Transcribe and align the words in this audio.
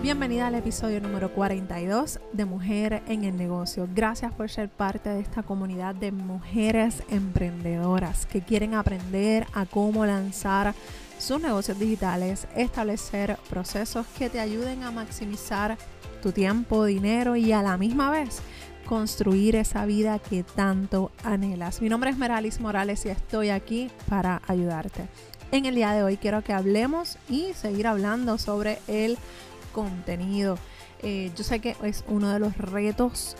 Bienvenida 0.00 0.46
al 0.46 0.54
episodio 0.54 1.00
número 1.00 1.34
42 1.34 2.20
de 2.32 2.44
Mujer 2.44 3.02
en 3.08 3.24
el 3.24 3.36
Negocio. 3.36 3.88
Gracias 3.92 4.32
por 4.32 4.48
ser 4.48 4.68
parte 4.68 5.08
de 5.10 5.18
esta 5.18 5.42
comunidad 5.42 5.92
de 5.96 6.12
mujeres 6.12 7.02
emprendedoras 7.10 8.24
que 8.24 8.40
quieren 8.40 8.74
aprender 8.74 9.44
a 9.52 9.66
cómo 9.66 10.06
lanzar 10.06 10.72
sus 11.18 11.40
negocios 11.42 11.80
digitales, 11.80 12.46
establecer 12.54 13.36
procesos 13.50 14.06
que 14.16 14.30
te 14.30 14.38
ayuden 14.38 14.84
a 14.84 14.92
maximizar 14.92 15.76
tu 16.22 16.30
tiempo, 16.30 16.84
dinero 16.84 17.34
y 17.34 17.50
a 17.50 17.62
la 17.62 17.76
misma 17.76 18.12
vez 18.12 18.40
construir 18.86 19.56
esa 19.56 19.84
vida 19.84 20.20
que 20.20 20.44
tanto 20.44 21.10
anhelas. 21.24 21.82
Mi 21.82 21.88
nombre 21.88 22.10
es 22.10 22.16
Meralis 22.16 22.60
Morales 22.60 23.04
y 23.04 23.08
estoy 23.08 23.50
aquí 23.50 23.90
para 24.08 24.42
ayudarte. 24.46 25.08
En 25.50 25.66
el 25.66 25.74
día 25.74 25.92
de 25.92 26.02
hoy 26.02 26.18
quiero 26.18 26.42
que 26.42 26.52
hablemos 26.52 27.16
y 27.28 27.52
seguir 27.54 27.86
hablando 27.86 28.38
sobre 28.38 28.78
el 28.86 29.18
contenido. 29.72 30.58
Eh, 31.02 31.30
yo 31.36 31.44
sé 31.44 31.60
que 31.60 31.76
es 31.82 32.04
uno 32.08 32.30
de 32.30 32.38
los 32.38 32.56
retos 32.56 33.36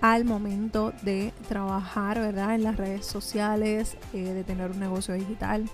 al 0.00 0.24
momento 0.24 0.92
de 1.02 1.32
trabajar, 1.48 2.20
¿verdad? 2.20 2.54
En 2.54 2.62
las 2.62 2.76
redes 2.76 3.06
sociales, 3.06 3.96
eh, 4.12 4.22
de 4.22 4.44
tener 4.44 4.70
un 4.70 4.80
negocio 4.80 5.14
digital 5.14 5.68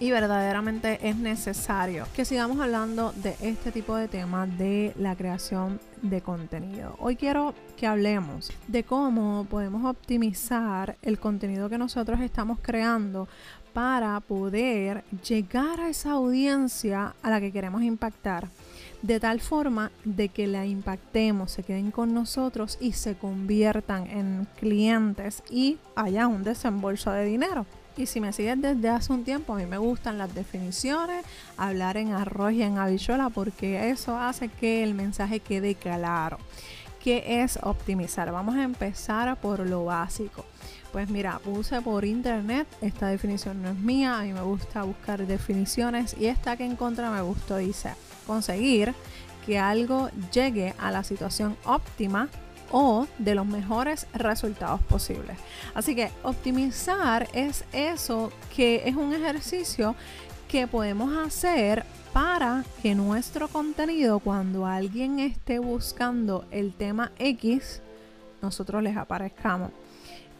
y 0.00 0.10
verdaderamente 0.10 1.08
es 1.08 1.16
necesario 1.16 2.06
que 2.14 2.24
sigamos 2.24 2.60
hablando 2.60 3.12
de 3.16 3.36
este 3.40 3.72
tipo 3.72 3.96
de 3.96 4.08
temas 4.08 4.56
de 4.56 4.92
la 4.96 5.16
creación 5.16 5.80
de 6.02 6.20
contenido. 6.20 6.94
Hoy 7.00 7.16
quiero 7.16 7.54
que 7.76 7.86
hablemos 7.86 8.52
de 8.68 8.84
cómo 8.84 9.46
podemos 9.50 9.84
optimizar 9.84 10.96
el 11.02 11.18
contenido 11.18 11.68
que 11.68 11.78
nosotros 11.78 12.20
estamos 12.20 12.58
creando 12.62 13.28
para 13.72 14.18
poder 14.20 15.04
llegar 15.26 15.80
a 15.80 15.88
esa 15.88 16.12
audiencia 16.12 17.14
a 17.22 17.30
la 17.30 17.40
que 17.40 17.52
queremos 17.52 17.82
impactar 17.82 18.48
de 19.02 19.20
tal 19.20 19.40
forma 19.40 19.90
de 20.04 20.28
que 20.28 20.46
la 20.46 20.66
impactemos, 20.66 21.52
se 21.52 21.62
queden 21.62 21.90
con 21.90 22.14
nosotros 22.14 22.78
y 22.80 22.92
se 22.92 23.14
conviertan 23.14 24.08
en 24.08 24.46
clientes 24.58 25.42
y 25.50 25.78
haya 25.94 26.26
un 26.26 26.42
desembolso 26.42 27.10
de 27.12 27.24
dinero. 27.24 27.66
Y 27.96 28.06
si 28.06 28.20
me 28.20 28.32
sigues 28.32 28.60
desde 28.60 28.88
hace 28.88 29.12
un 29.12 29.24
tiempo, 29.24 29.54
a 29.54 29.56
mí 29.56 29.66
me 29.66 29.78
gustan 29.78 30.18
las 30.18 30.32
definiciones, 30.32 31.24
hablar 31.56 31.96
en 31.96 32.12
arroz 32.12 32.52
y 32.52 32.62
en 32.62 32.78
habichuela, 32.78 33.28
porque 33.28 33.90
eso 33.90 34.16
hace 34.16 34.48
que 34.48 34.84
el 34.84 34.94
mensaje 34.94 35.40
quede 35.40 35.74
claro. 35.74 36.38
¿Qué 37.02 37.42
es 37.42 37.58
optimizar? 37.62 38.30
Vamos 38.30 38.54
a 38.54 38.62
empezar 38.62 39.40
por 39.40 39.60
lo 39.60 39.84
básico. 39.84 40.44
Pues 40.92 41.10
mira, 41.10 41.38
puse 41.38 41.80
por 41.82 42.04
internet, 42.04 42.66
esta 42.80 43.08
definición 43.08 43.62
no 43.62 43.68
es 43.68 43.76
mía, 43.76 44.18
a 44.18 44.22
mí 44.22 44.32
me 44.32 44.40
gusta 44.40 44.82
buscar 44.82 45.26
definiciones 45.26 46.16
y 46.18 46.26
esta 46.26 46.56
que 46.56 46.64
encontré 46.64 47.08
me 47.10 47.20
gustó, 47.20 47.58
dice, 47.58 47.90
conseguir 48.26 48.94
que 49.44 49.58
algo 49.58 50.10
llegue 50.32 50.74
a 50.78 50.90
la 50.90 51.04
situación 51.04 51.56
óptima 51.64 52.28
o 52.70 53.06
de 53.18 53.34
los 53.34 53.46
mejores 53.46 54.06
resultados 54.12 54.80
posibles. 54.82 55.38
Así 55.74 55.94
que 55.94 56.10
optimizar 56.22 57.28
es 57.32 57.64
eso 57.72 58.30
que 58.54 58.82
es 58.86 58.96
un 58.96 59.12
ejercicio 59.12 59.94
que 60.48 60.66
podemos 60.66 61.16
hacer 61.16 61.84
para 62.12 62.64
que 62.82 62.94
nuestro 62.94 63.48
contenido, 63.48 64.18
cuando 64.20 64.66
alguien 64.66 65.18
esté 65.18 65.58
buscando 65.58 66.46
el 66.50 66.72
tema 66.72 67.12
X, 67.18 67.82
nosotros 68.40 68.82
les 68.82 68.96
aparezcamos. 68.96 69.70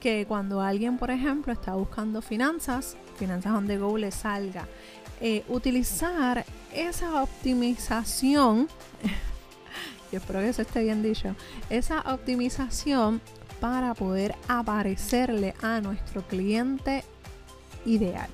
Que 0.01 0.27
cuando 0.27 0.61
alguien, 0.61 0.99
por 0.99 1.11
ejemplo, 1.11 1.53
está 1.53 1.75
buscando 1.75 2.23
finanzas, 2.23 2.97
finanzas 3.17 3.53
on 3.53 3.67
the 3.67 3.79
go 3.79 3.97
le 3.99 4.11
salga. 4.11 4.67
Eh, 5.21 5.45
utilizar 5.49 6.45
esa 6.73 7.23
optimización 7.23 8.69
y 10.13 10.17
espero 10.17 10.41
que 10.41 10.49
eso 10.49 10.63
esté 10.63 10.83
bien 10.83 11.03
dicho, 11.03 11.35
esa 11.71 12.01
optimización 12.13 13.21
para 13.61 13.95
poder 13.95 14.35
aparecerle 14.47 15.55
a 15.63 15.81
nuestro 15.81 16.23
cliente 16.23 17.05
ideal. 17.85 18.29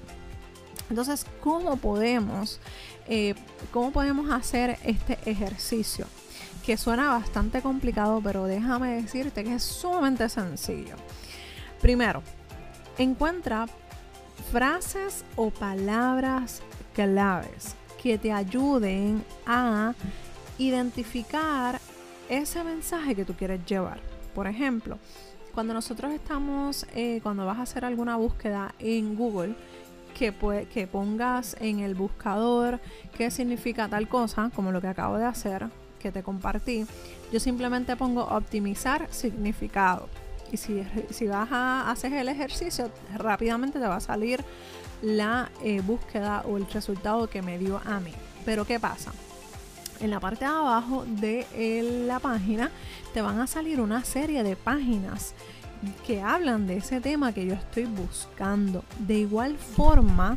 Entonces, 0.91 1.27
¿cómo 1.41 1.77
podemos, 1.77 2.61
eh, 3.09 3.35
¿cómo 3.73 3.91
podemos 3.91 4.31
hacer 4.31 4.79
este 4.85 5.19
ejercicio? 5.25 6.07
Que 6.67 6.77
suena 6.77 7.09
bastante 7.09 7.63
complicado, 7.63 8.21
pero 8.23 8.45
déjame 8.45 9.03
decirte 9.03 9.45
que 9.45 9.55
es 9.55 9.63
sumamente 9.63 10.29
sencillo. 10.29 10.97
Primero, 11.85 12.23
encuentra 12.97 13.67
frases 14.51 15.23
o 15.37 15.51
palabras 15.51 16.63
claves 16.95 17.77
que 18.03 18.17
te 18.17 18.33
ayuden 18.33 19.23
a 19.45 19.93
identificar 20.57 21.79
ese 22.31 22.65
mensaje 22.65 23.15
que 23.15 23.27
tú 23.27 23.35
quieres 23.35 23.67
llevar. 23.67 23.99
Por 24.35 24.47
ejemplo, 24.47 24.99
cuando 25.53 25.75
nosotros 25.75 26.11
estamos, 26.15 26.87
eh, 26.95 27.21
cuando 27.23 27.45
vas 27.45 27.59
a 27.59 27.63
hacer 27.65 27.85
alguna 27.85 28.17
búsqueda 28.17 28.75
en 28.79 29.15
Google, 29.15 29.55
que, 30.15 30.33
que 30.73 30.87
pongas 30.87 31.55
en 31.61 31.81
el 31.81 31.95
buscador 31.95 32.81
qué 33.15 33.31
significa 33.31 33.89
tal 33.89 34.09
cosa, 34.09 34.51
como 34.55 34.73
lo 34.73 34.81
que 34.81 34.89
acabo 34.89 35.19
de 35.19 35.27
hacer, 35.27 35.67
que 35.99 36.11
te 36.11 36.23
compartí, 36.23 36.87
yo 37.31 37.41
simplemente 37.41 37.95
pongo 37.95 38.23
optimizar 38.23 39.07
significado. 39.11 40.09
Y 40.55 40.57
si, 40.57 40.87
si 41.11 41.27
vas 41.27 41.51
a 41.51 41.91
hacer 41.91 42.13
el 42.13 42.29
ejercicio, 42.29 42.89
rápidamente 43.17 43.81
te 43.81 43.87
va 43.89 43.97
a 43.97 44.01
salir 44.01 44.45
la 45.03 45.51
eh, 45.65 45.81
búsqueda 45.81 46.45
o 46.47 46.57
el 46.57 46.71
resultado 46.71 47.29
que 47.29 47.43
me 47.43 47.59
dio 47.59 47.81
a 47.85 47.99
mí. 47.99 48.13
Pero 48.45 48.65
¿qué 48.65 48.79
pasa? 48.79 49.11
en 50.01 50.11
la 50.11 50.21
parte 50.21 50.45
de 50.45 50.51
abajo 50.51 51.05
de 51.07 51.47
la 52.07 52.19
página 52.19 52.71
te 53.13 53.23
van 53.23 53.41
a 53.41 53.47
salir 53.47 53.81
una 53.81 54.05
serie 54.05 54.43
de 54.43 54.55
páginas 54.55 55.35
que 56.07 56.21
hablan 56.21 56.67
de 56.67 56.77
ese 56.77 57.01
tema 57.01 57.33
que 57.33 57.47
yo 57.47 57.55
estoy 57.55 57.85
buscando. 57.85 58.85
De 58.99 59.15
igual 59.15 59.57
forma, 59.57 60.37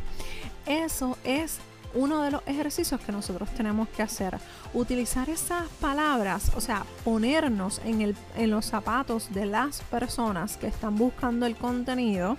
eso 0.66 1.16
es 1.22 1.58
uno 1.94 2.22
de 2.22 2.30
los 2.30 2.42
ejercicios 2.46 3.00
que 3.00 3.12
nosotros 3.12 3.48
tenemos 3.50 3.88
que 3.88 4.02
hacer. 4.02 4.38
Utilizar 4.74 5.28
esas 5.28 5.68
palabras, 5.80 6.52
o 6.56 6.60
sea, 6.60 6.84
ponernos 7.04 7.80
en, 7.84 8.00
el, 8.00 8.16
en 8.36 8.50
los 8.50 8.66
zapatos 8.66 9.32
de 9.32 9.46
las 9.46 9.80
personas 9.82 10.56
que 10.56 10.66
están 10.66 10.96
buscando 10.96 11.46
el 11.46 11.56
contenido. 11.56 12.36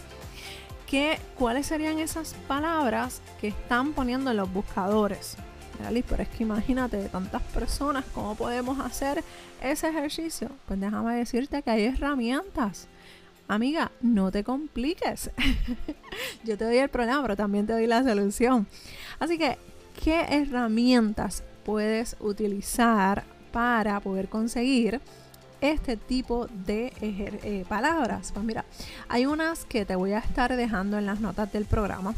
Que, 0.88 1.20
¿Cuáles 1.38 1.68
serían 1.68 2.00
esas 2.00 2.34
palabras 2.48 3.22
que 3.40 3.50
están 3.50 3.94
poniendo 3.94 4.32
en 4.32 4.38
los 4.38 4.52
buscadores? 4.52 5.38
pero 6.10 6.24
es 6.24 6.30
que 6.30 6.44
imagínate 6.44 6.98
de 6.98 7.10
tantas 7.10 7.42
personas, 7.42 8.04
¿cómo 8.14 8.36
podemos 8.36 8.80
hacer 8.80 9.24
ese 9.62 9.90
ejercicio? 9.90 10.50
Pues 10.68 10.80
déjame 10.80 11.16
decirte 11.16 11.62
que 11.62 11.72
hay 11.72 11.86
herramientas. 11.86 12.88
Amiga, 13.50 13.92
no 14.02 14.32
te 14.32 14.44
compliques. 14.44 15.32
Yo 16.46 16.56
te 16.56 16.66
doy 16.66 16.78
el 16.78 16.90
problema, 16.90 17.20
pero 17.24 17.36
también 17.36 17.66
te 17.66 17.74
doy 17.74 17.88
la 17.88 18.04
solución. 18.04 18.68
Así 19.18 19.40
que, 19.40 19.58
¿qué 20.04 20.22
herramientas 20.30 21.44
puedes 21.66 22.16
utilizar 22.20 23.24
para 23.52 24.00
poder 24.02 24.30
conseguir 24.30 25.02
este 25.62 25.98
tipo 25.98 26.46
de 26.46 26.94
eh, 27.02 27.66
palabras? 27.68 28.32
Pues 28.32 28.46
mira, 28.46 28.66
hay 29.08 29.26
unas 29.26 29.66
que 29.66 29.84
te 29.84 29.96
voy 29.96 30.12
a 30.12 30.20
estar 30.20 30.56
dejando 30.56 31.00
en 31.00 31.08
las 31.08 31.20
notas 31.20 31.52
del 31.52 31.66
programa. 31.66 32.14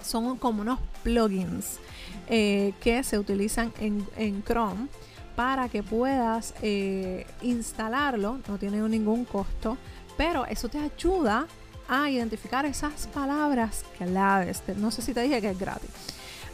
Son 0.00 0.38
como 0.38 0.62
unos 0.62 0.78
plugins 1.02 1.80
eh, 2.28 2.72
que 2.80 3.02
se 3.02 3.18
utilizan 3.18 3.72
en, 3.80 4.44
Chrome 4.44 4.86
para 5.34 5.68
que 5.68 5.82
puedas 5.82 6.54
eh, 6.62 7.26
instalarlo, 7.42 8.38
no 8.46 8.58
tiene 8.58 8.80
ningún 8.88 9.24
costo, 9.24 9.76
pero 10.16 10.46
eso 10.46 10.68
te 10.68 10.78
ayuda 10.78 11.46
a 11.88 12.10
identificar 12.10 12.64
esas 12.66 13.06
palabras 13.08 13.84
claves. 13.98 14.62
No 14.76 14.90
sé 14.90 15.02
si 15.02 15.14
te 15.14 15.22
dije 15.22 15.40
que 15.40 15.50
es 15.50 15.58
gratis. 15.58 15.90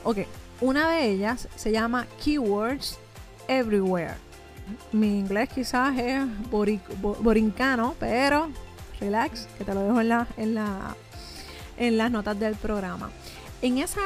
Ok, 0.04 0.18
una 0.60 0.90
de 0.90 1.10
ellas 1.10 1.48
se 1.56 1.72
llama 1.72 2.06
Keywords 2.22 2.98
Everywhere. 3.48 4.14
Mi 4.92 5.18
inglés 5.18 5.48
quizás 5.48 5.98
es 5.98 6.22
borincano, 6.50 7.94
pero 7.98 8.48
relax, 9.00 9.48
que 9.58 9.64
te 9.64 9.74
lo 9.74 9.82
dejo 9.82 10.00
en, 10.00 10.08
la, 10.08 10.26
en, 10.36 10.54
la, 10.54 10.96
en 11.76 11.98
las 11.98 12.10
notas 12.10 12.38
del 12.38 12.54
programa. 12.54 13.10
En 13.60 13.78
esa, 13.78 14.00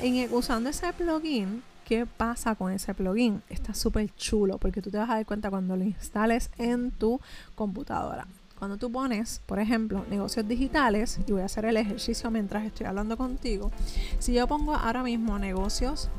en, 0.00 0.32
usando 0.32 0.70
ese 0.70 0.92
plugin, 0.92 1.62
¿qué 1.84 2.06
pasa 2.06 2.54
con 2.54 2.72
ese 2.72 2.94
plugin? 2.94 3.42
Está 3.48 3.74
súper 3.74 4.14
chulo 4.14 4.58
porque 4.58 4.82
tú 4.82 4.90
te 4.90 4.98
vas 4.98 5.10
a 5.10 5.14
dar 5.14 5.26
cuenta 5.26 5.50
cuando 5.50 5.76
lo 5.76 5.84
instales 5.84 6.50
en 6.58 6.90
tu 6.92 7.20
computadora. 7.54 8.26
Cuando 8.58 8.76
tú 8.76 8.90
pones, 8.90 9.40
por 9.46 9.60
ejemplo, 9.60 10.04
negocios 10.10 10.48
digitales, 10.48 11.20
y 11.26 11.32
voy 11.32 11.42
a 11.42 11.44
hacer 11.44 11.64
el 11.64 11.76
ejercicio 11.76 12.28
mientras 12.28 12.64
estoy 12.64 12.86
hablando 12.86 13.16
contigo, 13.16 13.70
si 14.18 14.32
yo 14.32 14.48
pongo 14.48 14.74
ahora 14.74 15.04
mismo 15.04 15.38
negocios 15.38 16.10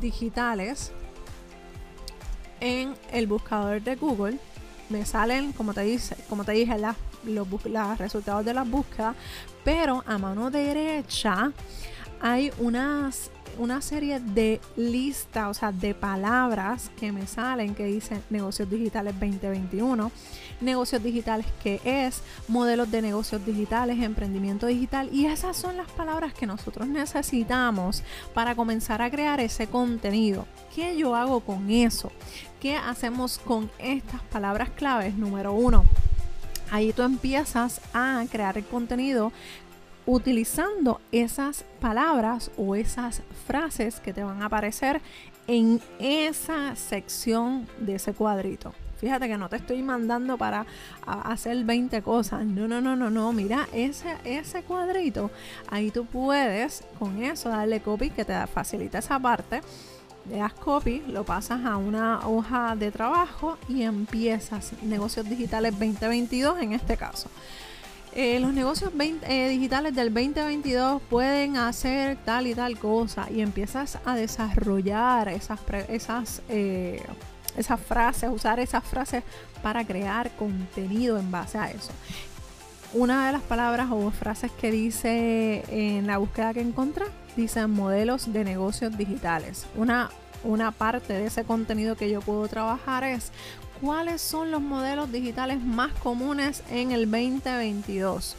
digitales 0.00 0.90
en 2.60 2.94
el 3.12 3.26
buscador 3.26 3.82
de 3.82 3.96
Google, 3.96 4.38
me 4.88 5.04
salen, 5.04 5.52
como 5.52 5.74
te, 5.74 5.82
dice, 5.82 6.16
como 6.30 6.44
te 6.44 6.52
dije, 6.52 6.76
los, 7.24 7.98
resultados 7.98 8.44
de 8.46 8.54
la 8.54 8.64
búsqueda, 8.64 9.14
pero 9.62 10.02
a 10.06 10.16
mano 10.16 10.50
derecha 10.50 11.52
hay 12.22 12.52
unas 12.58 13.30
una 13.58 13.80
serie 13.80 14.20
de 14.20 14.60
listas, 14.76 15.48
o 15.48 15.54
sea, 15.54 15.72
de 15.72 15.94
palabras 15.94 16.90
que 16.98 17.12
me 17.12 17.26
salen 17.26 17.74
que 17.74 17.84
dicen 17.84 18.22
negocios 18.30 18.70
digitales 18.70 19.14
2021, 19.18 20.10
negocios 20.60 21.02
digitales 21.02 21.46
que 21.62 21.80
es, 21.84 22.22
modelos 22.48 22.90
de 22.90 23.02
negocios 23.02 23.44
digitales, 23.44 24.00
emprendimiento 24.00 24.66
digital 24.66 25.08
y 25.12 25.26
esas 25.26 25.56
son 25.56 25.76
las 25.76 25.90
palabras 25.90 26.34
que 26.34 26.46
nosotros 26.46 26.88
necesitamos 26.88 28.02
para 28.34 28.54
comenzar 28.54 29.02
a 29.02 29.10
crear 29.10 29.40
ese 29.40 29.66
contenido. 29.66 30.46
¿Qué 30.74 30.96
yo 30.96 31.14
hago 31.14 31.40
con 31.40 31.70
eso? 31.70 32.12
¿Qué 32.60 32.76
hacemos 32.76 33.38
con 33.38 33.70
estas 33.78 34.22
palabras 34.22 34.70
claves? 34.70 35.14
Número 35.16 35.52
uno, 35.52 35.84
ahí 36.70 36.92
tú 36.92 37.02
empiezas 37.02 37.80
a 37.92 38.24
crear 38.30 38.56
el 38.56 38.64
contenido 38.64 39.32
utilizando 40.06 41.00
esas 41.12 41.64
palabras 41.80 42.50
o 42.56 42.74
esas 42.74 43.22
frases 43.46 44.00
que 44.00 44.12
te 44.12 44.22
van 44.22 44.42
a 44.42 44.46
aparecer 44.46 45.00
en 45.46 45.80
esa 45.98 46.76
sección 46.76 47.66
de 47.78 47.96
ese 47.96 48.12
cuadrito. 48.12 48.72
Fíjate 49.02 49.26
que 49.26 49.36
no 49.36 49.48
te 49.48 49.56
estoy 49.56 49.82
mandando 49.82 50.38
para 50.38 50.64
hacer 51.04 51.64
20 51.64 52.02
cosas. 52.02 52.44
No, 52.46 52.68
no, 52.68 52.80
no, 52.80 52.94
no, 52.94 53.10
no. 53.10 53.32
Mira, 53.32 53.68
ese, 53.72 54.16
ese 54.24 54.62
cuadrito, 54.62 55.28
ahí 55.68 55.90
tú 55.90 56.06
puedes 56.06 56.84
con 57.00 57.20
eso 57.20 57.48
darle 57.48 57.80
copy 57.80 58.10
que 58.10 58.24
te 58.24 58.46
facilita 58.46 58.98
esa 58.98 59.18
parte. 59.18 59.60
Le 60.30 60.36
das 60.36 60.52
copy, 60.52 61.02
lo 61.08 61.24
pasas 61.24 61.64
a 61.64 61.78
una 61.78 62.28
hoja 62.28 62.76
de 62.76 62.92
trabajo 62.92 63.58
y 63.68 63.82
empiezas 63.82 64.72
negocios 64.82 65.28
digitales 65.28 65.72
2022 65.72 66.60
en 66.60 66.72
este 66.72 66.96
caso. 66.96 67.28
Eh, 68.14 68.38
los 68.40 68.52
negocios 68.52 68.92
eh, 68.98 69.48
digitales 69.48 69.94
del 69.94 70.12
2022 70.12 71.00
pueden 71.08 71.56
hacer 71.56 72.18
tal 72.26 72.46
y 72.46 72.54
tal 72.54 72.78
cosa 72.78 73.26
y 73.30 73.40
empiezas 73.40 73.98
a 74.04 74.14
desarrollar 74.14 75.28
esas, 75.28 75.58
esas, 75.88 76.42
eh, 76.50 77.02
esas 77.56 77.80
frases, 77.80 78.28
usar 78.30 78.60
esas 78.60 78.84
frases 78.84 79.24
para 79.62 79.82
crear 79.86 80.30
contenido 80.32 81.18
en 81.18 81.30
base 81.30 81.56
a 81.56 81.70
eso. 81.70 81.92
Una 82.92 83.28
de 83.28 83.32
las 83.32 83.42
palabras 83.42 83.88
o 83.90 84.10
frases 84.10 84.50
que 84.60 84.70
dice 84.70 85.64
en 85.70 86.06
la 86.06 86.18
búsqueda 86.18 86.52
que 86.52 86.60
encontré, 86.60 87.06
dice 87.34 87.66
modelos 87.66 88.30
de 88.30 88.44
negocios 88.44 88.94
digitales. 88.98 89.64
Una, 89.74 90.10
una 90.44 90.70
parte 90.70 91.14
de 91.14 91.24
ese 91.24 91.44
contenido 91.44 91.96
que 91.96 92.10
yo 92.10 92.20
puedo 92.20 92.46
trabajar 92.46 93.04
es 93.04 93.32
cuáles 93.82 94.22
son 94.22 94.52
los 94.52 94.62
modelos 94.62 95.10
digitales 95.10 95.60
más 95.60 95.92
comunes 95.94 96.62
en 96.70 96.92
el 96.92 97.10
2022. 97.10 98.36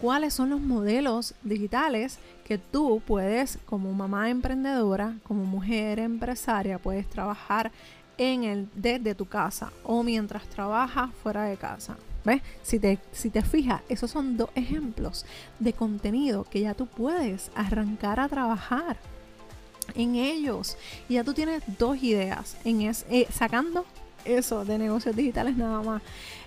¿Cuáles 0.00 0.32
son 0.32 0.50
los 0.50 0.60
modelos 0.60 1.34
digitales 1.42 2.18
que 2.44 2.56
tú 2.56 3.02
puedes, 3.04 3.58
como 3.66 3.92
mamá 3.92 4.30
emprendedora, 4.30 5.16
como 5.24 5.44
mujer 5.44 5.98
empresaria, 5.98 6.78
puedes 6.78 7.08
trabajar 7.08 7.72
en 8.16 8.44
el 8.44 8.68
desde 8.76 9.16
tu 9.16 9.26
casa 9.26 9.72
o 9.82 10.04
mientras 10.04 10.48
trabajas 10.48 11.10
fuera 11.20 11.42
de 11.44 11.56
casa? 11.56 11.96
¿Ves? 12.24 12.42
Si 12.62 12.78
te, 12.78 13.00
si 13.10 13.30
te 13.30 13.42
fijas, 13.42 13.82
esos 13.88 14.12
son 14.12 14.36
dos 14.36 14.50
ejemplos 14.54 15.26
de 15.58 15.72
contenido 15.72 16.44
que 16.44 16.60
ya 16.60 16.74
tú 16.74 16.86
puedes 16.86 17.50
arrancar 17.56 18.20
a 18.20 18.28
trabajar 18.28 18.98
en 19.96 20.14
ellos. 20.14 20.76
Y 21.08 21.14
ya 21.14 21.24
tú 21.24 21.34
tienes 21.34 21.64
dos 21.76 22.00
ideas 22.02 22.56
en 22.64 22.82
es, 22.82 23.04
eh, 23.10 23.26
sacando 23.32 23.84
eso 24.26 24.64
de 24.64 24.78
negocios 24.78 25.14
digitales 25.14 25.56
nada 25.56 25.82
más. 25.82 26.02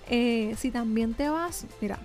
Eh, 0.10 0.56
si 0.58 0.72
también 0.72 1.14
te 1.14 1.30
vas, 1.30 1.66
mira, 1.82 2.00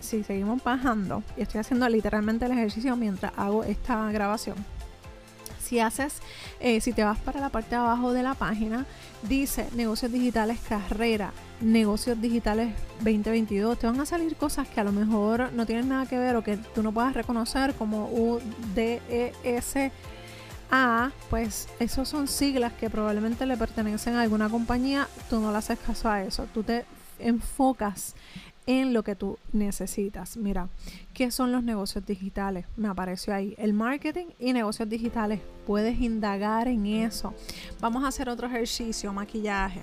si 0.00 0.22
seguimos 0.22 0.62
bajando, 0.62 1.22
y 1.36 1.42
estoy 1.42 1.60
haciendo 1.60 1.88
literalmente 1.88 2.44
el 2.44 2.52
ejercicio 2.52 2.96
mientras 2.96 3.32
hago 3.36 3.64
esta 3.64 4.10
grabación. 4.12 4.56
Si 5.62 5.80
haces, 5.80 6.20
eh, 6.60 6.80
si 6.80 6.92
te 6.92 7.02
vas 7.02 7.18
para 7.18 7.40
la 7.40 7.48
parte 7.48 7.70
de 7.70 7.76
abajo 7.76 8.12
de 8.12 8.22
la 8.22 8.34
página, 8.34 8.86
dice 9.22 9.68
negocios 9.74 10.12
digitales 10.12 10.60
carrera, 10.68 11.32
negocios 11.60 12.20
digitales 12.20 12.72
2022. 13.00 13.76
Te 13.76 13.88
van 13.88 13.98
a 13.98 14.06
salir 14.06 14.36
cosas 14.36 14.68
que 14.68 14.80
a 14.80 14.84
lo 14.84 14.92
mejor 14.92 15.52
no 15.54 15.66
tienen 15.66 15.88
nada 15.88 16.06
que 16.06 16.18
ver 16.18 16.36
o 16.36 16.44
que 16.44 16.56
tú 16.56 16.84
no 16.84 16.92
puedas 16.92 17.14
reconocer 17.14 17.74
como 17.74 18.08
UDES 18.10 19.90
a, 20.70 21.10
pues 21.30 21.68
esos 21.80 22.08
son 22.08 22.28
siglas 22.28 22.72
que 22.72 22.90
probablemente 22.90 23.46
le 23.46 23.56
pertenecen 23.56 24.14
a 24.14 24.22
alguna 24.22 24.48
compañía, 24.48 25.08
tú 25.30 25.40
no 25.40 25.50
le 25.50 25.58
haces 25.58 25.78
caso 25.78 26.08
a 26.08 26.22
eso, 26.22 26.46
tú 26.52 26.62
te 26.62 26.84
enfocas 27.18 28.14
en 28.66 28.92
lo 28.92 29.04
que 29.04 29.14
tú 29.14 29.38
necesitas. 29.52 30.36
Mira, 30.36 30.68
¿qué 31.14 31.30
son 31.30 31.52
los 31.52 31.62
negocios 31.62 32.04
digitales? 32.04 32.66
Me 32.76 32.88
apareció 32.88 33.32
ahí 33.32 33.54
el 33.58 33.72
marketing 33.72 34.26
y 34.40 34.52
negocios 34.52 34.88
digitales. 34.88 35.40
Puedes 35.66 36.00
indagar 36.00 36.66
en 36.66 36.86
eso. 36.86 37.32
Vamos 37.80 38.04
a 38.04 38.08
hacer 38.08 38.28
otro 38.28 38.48
ejercicio, 38.48 39.12
maquillaje 39.12 39.82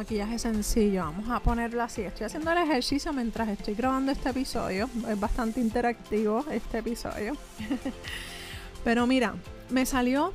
maquillaje 0.00 0.38
sencillo. 0.38 1.02
Vamos 1.04 1.28
a 1.28 1.40
ponerlo 1.40 1.82
así. 1.82 2.00
Estoy 2.00 2.24
haciendo 2.24 2.50
el 2.50 2.56
ejercicio 2.56 3.12
mientras 3.12 3.50
estoy 3.50 3.74
grabando 3.74 4.10
este 4.12 4.30
episodio. 4.30 4.88
Es 5.06 5.20
bastante 5.20 5.60
interactivo 5.60 6.42
este 6.50 6.78
episodio. 6.78 7.34
Pero 8.84 9.06
mira, 9.06 9.34
me 9.68 9.84
salió 9.84 10.32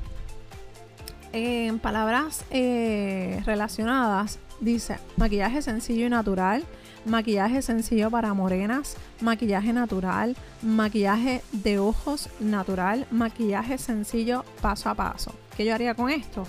en 1.32 1.80
palabras 1.80 2.44
eh, 2.50 3.42
relacionadas. 3.44 4.38
Dice 4.60 4.98
maquillaje 5.16 5.60
sencillo 5.62 6.06
y 6.06 6.10
natural. 6.10 6.62
Maquillaje 7.04 7.60
sencillo 7.60 8.08
para 8.08 8.34
morenas, 8.34 8.96
maquillaje 9.20 9.72
natural, 9.72 10.36
maquillaje 10.62 11.42
de 11.50 11.80
ojos 11.80 12.28
natural, 12.38 13.08
maquillaje 13.10 13.78
sencillo 13.78 14.44
paso 14.60 14.90
a 14.90 14.94
paso. 14.94 15.32
¿Qué 15.56 15.64
yo 15.64 15.74
haría 15.74 15.94
con 15.94 16.10
esto? 16.10 16.46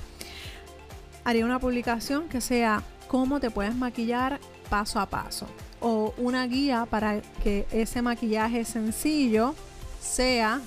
Haría 1.24 1.46
una 1.46 1.60
publicación 1.60 2.30
que 2.30 2.42
sea 2.42 2.84
cómo 3.07 3.39
te 3.39 3.50
puedes 3.51 3.75
maquillar 3.75 4.39
paso 4.69 5.00
a 5.00 5.06
paso 5.06 5.48
o 5.80 6.13
una 6.18 6.45
guía 6.48 6.86
para 6.89 7.21
que 7.44 7.68
ese 7.71 8.01
maquillaje 8.01 8.65
sencillo 8.65 9.56
sea 10.00 10.62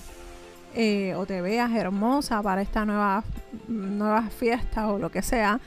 eh, 0.74 1.14
o 1.16 1.26
te 1.26 1.40
veas 1.40 1.72
hermosa 1.72 2.42
para 2.42 2.62
esta 2.62 2.84
nueva, 2.84 3.24
nueva 3.66 4.22
fiesta 4.22 4.88
o 4.88 4.98
lo 4.98 5.10
que 5.10 5.22
sea, 5.22 5.60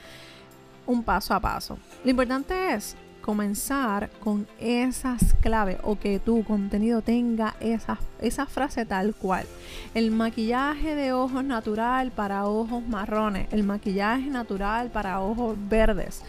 un 0.86 1.04
paso 1.04 1.34
a 1.34 1.40
paso. 1.40 1.78
Lo 2.04 2.10
importante 2.10 2.74
es 2.74 2.96
comenzar 3.22 4.10
con 4.22 4.48
esas 4.60 5.34
claves 5.36 5.78
o 5.84 5.98
que 5.98 6.20
tu 6.20 6.44
contenido 6.44 7.02
tenga 7.02 7.56
esa, 7.60 7.98
esa 8.20 8.46
frase 8.46 8.86
tal 8.86 9.14
cual. 9.16 9.46
El 9.94 10.12
maquillaje 10.12 10.96
de 10.96 11.14
ojos 11.14 11.44
natural 11.44 12.12
para 12.12 12.46
ojos 12.46 12.86
marrones, 12.88 13.48
el 13.52 13.64
maquillaje 13.64 14.30
natural 14.30 14.90
para 14.90 15.22
ojos 15.22 15.58
verdes. 15.70 16.22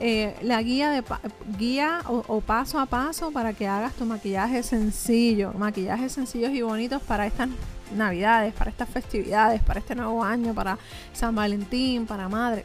Eh, 0.00 0.36
la 0.42 0.62
guía 0.62 0.90
de 0.90 1.02
guía 1.58 2.02
o, 2.06 2.40
paso 2.40 2.78
a 2.78 2.86
paso 2.86 3.32
para 3.32 3.52
que 3.52 3.66
hagas 3.66 3.94
tu 3.94 4.04
maquillaje 4.04 4.62
sencillo, 4.62 5.52
maquillajes 5.54 6.12
sencillos 6.12 6.52
y 6.52 6.62
bonitos 6.62 7.02
para 7.02 7.26
estas 7.26 7.48
navidades, 7.96 8.54
para 8.54 8.70
estas 8.70 8.88
festividades, 8.88 9.60
para 9.60 9.80
este 9.80 9.96
nuevo 9.96 10.22
año, 10.22 10.54
para 10.54 10.78
San 11.12 11.34
Valentín, 11.34 12.06
para 12.06 12.28
madre, 12.28 12.64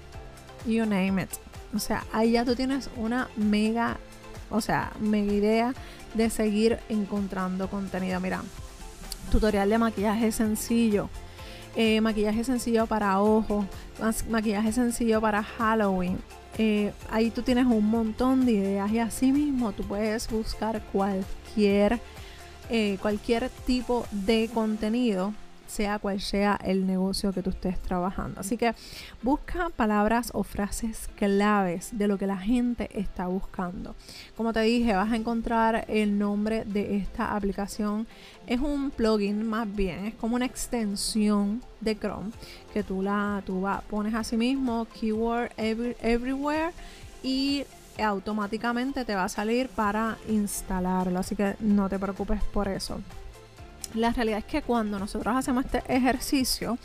you 0.67 0.85
name 0.85 1.23
it. 1.23 1.29
O 1.75 1.79
sea, 1.79 2.03
ahí 2.13 2.33
ya 2.33 2.45
tú 2.45 2.55
tienes 2.55 2.91
una 2.97 3.27
mega, 3.35 3.97
o 4.51 4.61
sea, 4.61 4.91
mega 4.99 5.33
idea 5.33 5.73
de 6.13 6.29
seguir 6.29 6.77
encontrando 6.87 7.67
contenido. 7.67 8.19
Mira, 8.19 8.43
tutorial 9.31 9.71
de 9.71 9.79
maquillaje 9.79 10.31
sencillo. 10.31 11.09
Eh, 11.75 11.99
maquillaje 12.01 12.43
sencillo 12.43 12.85
para 12.85 13.19
ojos, 13.19 13.65
maquillaje 14.29 14.71
sencillo 14.71 15.19
para 15.19 15.41
Halloween, 15.41 16.19
eh, 16.57 16.93
ahí 17.09 17.31
tú 17.31 17.41
tienes 17.41 17.65
un 17.65 17.89
montón 17.89 18.45
de 18.45 18.51
ideas 18.53 18.91
y 18.91 18.99
así 18.99 19.31
mismo 19.31 19.71
tú 19.71 19.83
puedes 19.83 20.29
buscar 20.29 20.81
cualquier, 20.91 21.99
eh, 22.69 22.97
cualquier 23.01 23.49
tipo 23.65 24.05
de 24.11 24.49
contenido 24.53 25.33
sea 25.73 25.97
cual 25.97 26.21
sea 26.21 26.59
el 26.63 26.85
negocio 26.85 27.33
que 27.33 27.41
tú 27.41 27.49
estés 27.49 27.79
trabajando. 27.81 28.39
Así 28.39 28.57
que 28.57 28.75
busca 29.23 29.69
palabras 29.69 30.29
o 30.33 30.43
frases 30.43 31.09
claves 31.15 31.89
de 31.97 32.07
lo 32.07 32.17
que 32.17 32.27
la 32.27 32.37
gente 32.37 32.89
está 32.93 33.25
buscando. 33.25 33.95
Como 34.37 34.53
te 34.53 34.61
dije, 34.61 34.93
vas 34.93 35.11
a 35.11 35.15
encontrar 35.15 35.85
el 35.87 36.19
nombre 36.19 36.63
de 36.65 36.97
esta 36.97 37.35
aplicación. 37.35 38.05
Es 38.45 38.59
un 38.59 38.91
plugin 38.91 39.47
más 39.47 39.73
bien, 39.73 40.05
es 40.05 40.15
como 40.15 40.35
una 40.35 40.45
extensión 40.45 41.61
de 41.81 41.97
Chrome 41.97 42.31
que 42.73 42.83
tú 42.83 43.01
la 43.01 43.41
tú 43.45 43.61
va, 43.61 43.81
pones 43.89 44.13
así 44.13 44.37
mismo 44.37 44.87
keyword 44.99 45.51
everywhere 45.57 46.71
y 47.23 47.65
automáticamente 48.01 49.05
te 49.05 49.15
va 49.15 49.25
a 49.25 49.29
salir 49.29 49.69
para 49.69 50.17
instalarlo. 50.27 51.19
Así 51.19 51.35
que 51.35 51.55
no 51.59 51.89
te 51.89 51.97
preocupes 51.97 52.43
por 52.43 52.67
eso 52.67 52.99
la 53.93 54.11
realidad 54.11 54.39
es 54.39 54.45
que 54.45 54.61
cuando 54.61 54.99
nosotros 54.99 55.35
hacemos 55.35 55.65
este 55.65 55.83
ejercicio, 55.87 56.77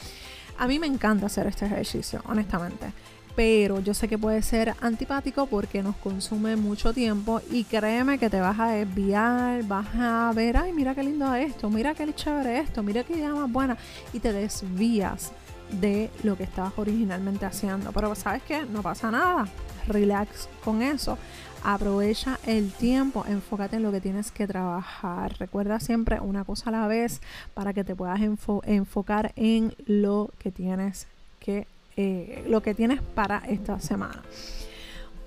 a 0.59 0.67
mí 0.67 0.79
me 0.79 0.87
encanta 0.87 1.27
hacer 1.27 1.47
este 1.47 1.67
ejercicio, 1.67 2.21
honestamente. 2.27 2.93
pero 3.39 3.79
yo 3.79 3.95
sé 3.95 4.09
que 4.09 4.19
puede 4.19 4.43
ser 4.43 4.75
antipático 4.81 5.47
porque 5.47 5.81
nos 5.81 5.95
consume 5.95 6.57
mucho 6.57 6.93
tiempo 6.93 7.41
y 7.53 7.63
créeme 7.63 8.19
que 8.19 8.29
te 8.29 8.41
vas 8.41 8.59
a 8.59 8.71
desviar, 8.73 9.63
vas 9.63 9.87
a 9.95 10.33
ver, 10.35 10.57
ay, 10.57 10.73
mira 10.73 10.93
qué 10.93 11.05
lindo 11.05 11.33
esto, 11.37 11.71
mira 11.71 11.95
qué 11.95 12.13
chévere 12.13 12.59
esto, 12.59 12.83
mira 12.83 13.05
qué 13.05 13.13
idea 13.13 13.33
más 13.33 13.49
buena 13.49 13.77
y 14.13 14.19
te 14.19 14.33
desvías 14.33 15.31
de 15.71 16.11
lo 16.25 16.37
que 16.37 16.43
estabas 16.43 16.73
originalmente 16.79 17.47
haciendo. 17.47 17.93
Pero 17.93 18.13
sabes 18.17 18.43
qué, 18.43 18.65
no 18.65 18.83
pasa 18.83 19.13
nada, 19.13 19.47
relax 19.87 20.49
con 20.65 20.83
eso. 20.83 21.17
Aprovecha 21.65 22.39
el 22.47 22.71
tiempo, 22.73 23.25
enfócate 23.29 23.77
en 23.77 23.83
lo 23.83 23.93
que 23.93 24.01
tienes 24.01 24.31
que 24.31 24.47
trabajar. 24.47 25.37
Recuerda 25.39 25.81
siempre 25.81 26.21
una 26.21 26.45
cosa 26.45 26.71
a 26.71 26.73
la 26.73 26.87
vez 26.87 27.21
para 27.55 27.73
que 27.73 27.85
te 27.85 27.95
puedas 27.95 28.21
enfocar 28.21 29.33
en 29.37 29.75
lo 29.87 30.31
que 30.39 30.51
tienes 30.51 31.07
que 31.41 31.67
eh, 32.01 32.45
lo 32.49 32.63
que 32.63 32.75
tienes 32.75 33.03
para 33.03 33.39
esta 33.49 33.81
semana. 33.81 34.23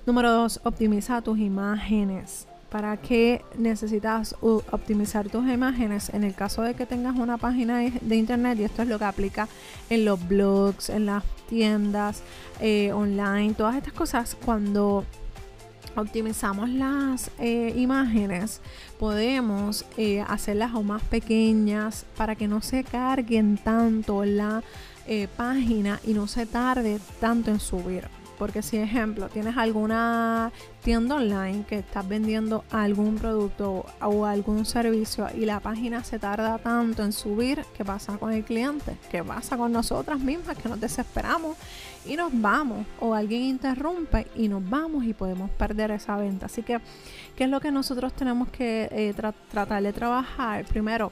Número 0.05 0.31
dos, 0.31 0.61
optimiza 0.63 1.21
tus 1.21 1.37
imágenes. 1.37 2.47
¿Para 2.69 2.95
qué 2.95 3.43
necesitas 3.57 4.33
optimizar 4.39 5.27
tus 5.27 5.45
imágenes? 5.49 6.09
En 6.13 6.23
el 6.23 6.33
caso 6.33 6.61
de 6.61 6.73
que 6.73 6.85
tengas 6.85 7.17
una 7.17 7.37
página 7.37 7.79
de 7.79 8.15
internet, 8.15 8.57
y 8.57 8.63
esto 8.63 8.83
es 8.83 8.87
lo 8.87 8.97
que 8.97 9.03
aplica 9.03 9.49
en 9.89 10.05
los 10.05 10.25
blogs, 10.25 10.89
en 10.89 11.07
las 11.07 11.25
tiendas 11.49 12.23
eh, 12.61 12.93
online, 12.93 13.53
todas 13.53 13.75
estas 13.75 13.91
cosas, 13.91 14.37
cuando 14.45 15.03
optimizamos 15.95 16.69
las 16.69 17.31
eh, 17.39 17.73
imágenes, 17.75 18.61
podemos 18.99 19.85
hacerlas 20.27 20.71
aún 20.71 20.87
más 20.87 21.03
pequeñas 21.03 22.05
para 22.17 22.35
que 22.35 22.47
no 22.47 22.61
se 22.61 22.83
carguen 22.83 23.57
tanto 23.57 24.25
la 24.25 24.63
eh, 25.07 25.27
página 25.35 25.99
y 26.05 26.13
no 26.13 26.27
se 26.27 26.45
tarde 26.45 26.99
tanto 27.19 27.49
en 27.51 27.59
subir. 27.59 28.07
Porque 28.37 28.61
si, 28.61 28.77
ejemplo, 28.77 29.29
tienes 29.29 29.57
alguna 29.57 30.51
tienda 30.83 31.15
online 31.15 31.65
que 31.67 31.79
estás 31.79 32.07
vendiendo 32.07 32.63
algún 32.71 33.15
producto 33.15 33.85
o 34.01 34.25
algún 34.25 34.65
servicio 34.65 35.27
y 35.35 35.45
la 35.45 35.59
página 35.59 36.03
se 36.03 36.17
tarda 36.17 36.57
tanto 36.59 37.03
en 37.03 37.13
subir, 37.13 37.65
¿qué 37.75 37.83
pasa 37.83 38.17
con 38.17 38.31
el 38.31 38.43
cliente? 38.43 38.97
¿Qué 39.11 39.23
pasa 39.23 39.57
con 39.57 39.71
nosotras 39.71 40.19
mismas 40.19 40.57
que 40.57 40.69
nos 40.69 40.79
desesperamos 40.79 41.57
y 42.05 42.15
nos 42.15 42.31
vamos? 42.33 42.85
O 42.99 43.13
alguien 43.13 43.43
interrumpe 43.43 44.27
y 44.35 44.47
nos 44.47 44.67
vamos 44.67 45.05
y 45.05 45.13
podemos 45.13 45.49
perder 45.51 45.91
esa 45.91 46.17
venta. 46.17 46.47
Así 46.47 46.63
que, 46.63 46.79
¿qué 47.35 47.45
es 47.45 47.49
lo 47.49 47.59
que 47.59 47.71
nosotros 47.71 48.13
tenemos 48.13 48.49
que 48.49 48.89
eh, 48.91 49.13
tratar 49.49 49.83
de 49.83 49.93
trabajar? 49.93 50.65
Primero, 50.65 51.11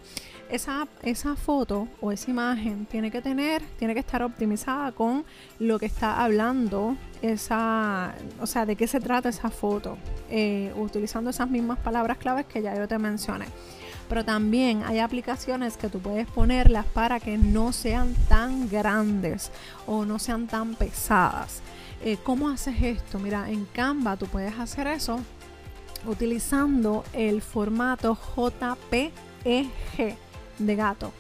esa, 0.50 0.88
esa 1.04 1.36
foto 1.36 1.88
o 2.02 2.12
esa 2.12 2.32
imagen 2.32 2.86
tiene 2.86 3.12
que 3.12 3.22
tener, 3.22 3.62
tiene 3.78 3.94
que 3.94 4.00
estar 4.00 4.24
optimizada 4.24 4.92
con 4.92 5.24
lo 5.60 5.78
que 5.78 5.86
está 5.86 6.24
hablando 6.24 6.96
esa, 7.22 8.16
o 8.42 8.48
sea, 8.48 8.66
de 8.66 8.76
qué 8.76 8.88
se 8.88 9.00
trata 9.00 9.30
esa 9.30 9.50
foto, 9.50 9.98
eh, 10.30 10.74
utilizando 10.76 11.30
esas 11.30 11.50
mismas 11.50 11.78
palabras 11.80 12.18
claves 12.18 12.46
que 12.46 12.62
ya 12.62 12.76
yo 12.76 12.88
te 12.88 12.98
mencioné. 12.98 13.46
Pero 14.10 14.26
también 14.26 14.84
hay 14.84 15.00
aplicaciones 15.00 15.78
que 15.78 15.88
tú 15.88 16.00
puedes 16.00 16.28
ponerlas 16.28 16.86
para 16.88 17.20
que 17.20 17.38
no 17.38 17.72
sean 17.72 18.16
tan 18.28 18.68
grandes 18.68 19.52
o 19.88 20.04
no 20.04 20.20
sean 20.20 20.48
tan 20.48 20.76
pesadas. 20.76 21.62
Eh, 22.04 22.18
¿Cómo 22.24 22.50
haces 22.50 22.76
esto? 22.82 23.20
Mira, 23.20 23.50
en 23.50 23.66
Canva 23.66 24.18
tú 24.18 24.26
puedes 24.26 24.58
hacer 24.58 24.88
eso 24.88 25.20
utilizando 26.06 27.04
el 27.14 27.42
formato 27.42 28.18
JPEG 28.36 29.12
de 30.60 30.76
gato, 30.76 31.12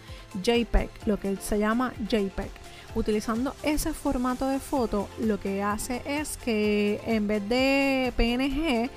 JPEG, 0.41 0.89
lo 1.05 1.19
que 1.19 1.35
se 1.37 1.59
llama 1.59 1.93
JPEG. 2.09 2.49
Utilizando 2.95 3.55
ese 3.61 3.93
formato 3.93 4.47
de 4.47 4.59
foto, 4.59 5.09
lo 5.19 5.39
que 5.39 5.61
hace 5.61 6.01
es 6.05 6.37
que 6.37 6.99
en 7.05 7.27
vez 7.27 7.47
de 7.47 8.11
PNG, 8.17 8.89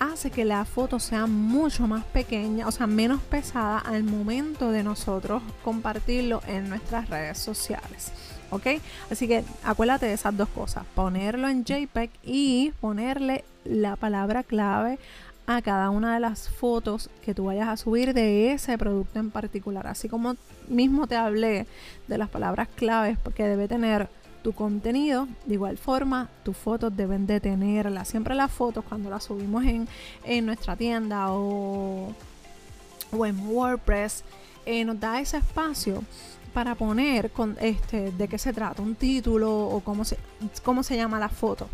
hace 0.00 0.30
que 0.30 0.44
la 0.44 0.64
foto 0.64 0.98
sea 0.98 1.26
mucho 1.26 1.86
más 1.86 2.04
pequeña, 2.06 2.66
o 2.66 2.72
sea, 2.72 2.86
menos 2.86 3.20
pesada 3.20 3.78
al 3.78 4.02
momento 4.02 4.72
de 4.72 4.82
nosotros 4.82 5.42
compartirlo 5.62 6.42
en 6.48 6.68
nuestras 6.68 7.08
redes 7.08 7.38
sociales. 7.38 8.10
¿Ok? 8.50 8.66
Así 9.10 9.28
que 9.28 9.44
acuérdate 9.62 10.06
de 10.06 10.14
esas 10.14 10.36
dos 10.36 10.48
cosas, 10.48 10.84
ponerlo 10.96 11.48
en 11.48 11.64
JPEG 11.64 12.10
y 12.24 12.72
ponerle 12.80 13.44
la 13.64 13.94
palabra 13.94 14.42
clave 14.42 14.98
a 15.46 15.62
cada 15.62 15.90
una 15.90 16.14
de 16.14 16.20
las 16.20 16.48
fotos 16.48 17.10
que 17.22 17.34
tú 17.34 17.44
vayas 17.44 17.68
a 17.68 17.76
subir 17.76 18.14
de 18.14 18.52
ese 18.52 18.76
producto 18.78 19.18
en 19.20 19.30
particular. 19.30 19.86
Así 19.86 20.08
como 20.08 20.36
mismo 20.68 21.06
te 21.06 21.16
hablé 21.16 21.66
de 22.08 22.18
las 22.18 22.28
palabras 22.28 22.68
claves 22.74 23.18
que 23.34 23.44
debe 23.44 23.68
tener 23.68 24.08
tu 24.42 24.52
contenido, 24.52 25.28
de 25.46 25.54
igual 25.54 25.78
forma 25.78 26.28
tus 26.42 26.56
fotos 26.56 26.96
deben 26.96 27.26
de 27.26 27.40
tenerlas. 27.40 28.08
Siempre 28.08 28.34
las 28.34 28.50
fotos 28.50 28.84
cuando 28.88 29.10
las 29.10 29.24
subimos 29.24 29.64
en, 29.64 30.46
nuestra 30.46 30.76
tienda 30.76 31.32
o, 31.32 32.14
o 33.12 33.26
en 33.26 33.48
WordPress, 33.48 34.24
eh, 34.66 34.84
nos 34.84 34.98
da 35.00 35.20
ese 35.20 35.38
espacio 35.38 36.02
para 36.52 36.74
poner 36.74 37.30
con 37.30 37.56
este 37.60 38.10
de 38.12 38.28
qué 38.28 38.38
se 38.38 38.52
trata, 38.52 38.82
un 38.82 38.94
título 38.94 39.66
o 39.68 39.80
cómo 39.80 40.04
se, 40.04 40.16
cómo 40.64 40.82
se 40.82 40.96
llama 40.96 41.18
la 41.18 41.28
foto. 41.28 41.68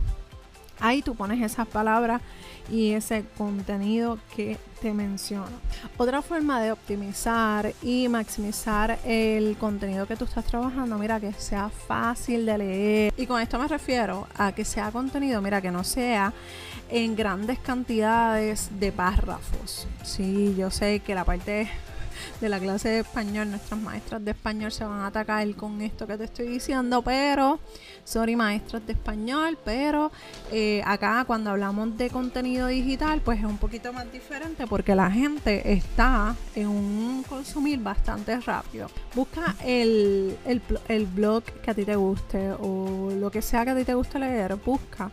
Ahí 0.81 1.03
tú 1.03 1.15
pones 1.15 1.43
esas 1.43 1.67
palabras 1.67 2.21
y 2.71 2.93
ese 2.93 3.25
contenido 3.37 4.19
que 4.35 4.59
te 4.81 4.93
menciono. 4.93 5.57
Otra 5.97 6.21
forma 6.23 6.61
de 6.61 6.73
optimizar 6.73 7.73
y 7.83 8.09
maximizar 8.09 8.99
el 9.05 9.57
contenido 9.57 10.07
que 10.07 10.17
tú 10.17 10.25
estás 10.25 10.45
trabajando, 10.45 10.99
mira, 10.99 11.21
que 11.21 11.33
sea 11.33 11.71
fácil 11.71 12.45
de 12.45 12.59
leer. 12.59 13.15
Y 13.17 13.27
con 13.27 13.41
esto 13.41 13.59
me 13.59 13.69
refiero 13.69 14.27
a 14.37 14.53
que 14.53 14.65
sea 14.65 14.91
contenido, 14.91 15.41
mira, 15.41 15.63
que 15.63 15.71
no 15.71 15.85
sea 15.85 16.33
en 16.91 17.17
grandes 17.17 17.59
cantidades 17.59 18.69
de 18.79 18.93
párrafos. 18.93 19.87
Sí, 20.03 20.55
yo 20.59 20.71
sé 20.71 21.01
que 21.01 21.15
la 21.15 21.25
parte 21.25 21.69
de 22.41 22.49
la 22.49 22.59
clase 22.59 22.89
de 22.89 22.99
español, 23.01 23.51
nuestras 23.51 23.81
maestras 23.81 24.25
de 24.25 24.31
español 24.31 24.73
se 24.73 24.85
van 24.85 25.01
a 25.01 25.09
atacar 25.09 25.49
con 25.55 25.81
esto 25.83 26.07
que 26.07 26.17
te 26.17 26.25
estoy 26.25 26.47
diciendo, 26.49 27.03
pero, 27.03 27.61
sorry 28.05 28.37
maestras 28.37 28.87
de 28.87 28.93
español, 28.93 29.59
pero 29.65 30.11
eh, 30.51 30.83
acá 30.85 31.25
cuando 31.27 31.51
hablamos 31.51 31.97
de 31.97 32.11
contenido 32.11 32.69
digital, 32.69 33.21
pues 33.25 33.39
es 33.39 33.45
un 33.45 33.59
poquito 33.59 33.93
más 33.93 34.11
diferente 34.13 34.67
porque 34.67 34.95
la 34.95 35.11
gente 35.11 35.73
está 35.73 36.35
en 36.55 36.69
un 36.69 37.25
consumir 37.29 37.79
bastante 37.81 38.39
rápido. 38.41 38.89
Busca 39.15 39.55
el, 39.65 40.37
el, 40.45 40.63
el 40.89 41.07
blog 41.07 41.45
que 41.45 41.71
a 41.71 41.75
ti 41.75 41.85
te 41.85 41.97
guste 41.97 42.53
o 42.53 43.11
lo 43.13 43.31
que 43.31 43.43
sea 43.43 43.65
que 43.65 43.71
a 43.71 43.77
ti 43.77 43.85
te 43.85 43.95
guste 43.95 44.19
leer, 44.19 44.57
busca 44.57 45.11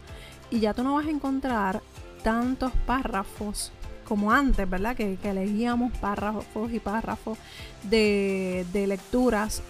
y 0.49 0.59
ya 0.59 0.73
tú 0.73 0.83
no 0.83 0.95
vas 0.95 1.07
a 1.07 1.09
encontrar 1.09 1.81
tantos 2.23 2.71
párrafos 2.85 3.71
como 4.13 4.31
antes, 4.31 4.69
¿verdad? 4.69 4.95
Que, 4.95 5.17
que 5.17 5.33
leíamos 5.33 5.91
párrafos 5.97 6.71
y 6.71 6.77
párrafos 6.77 7.39
de, 7.81 8.63
lecturas 8.87 9.63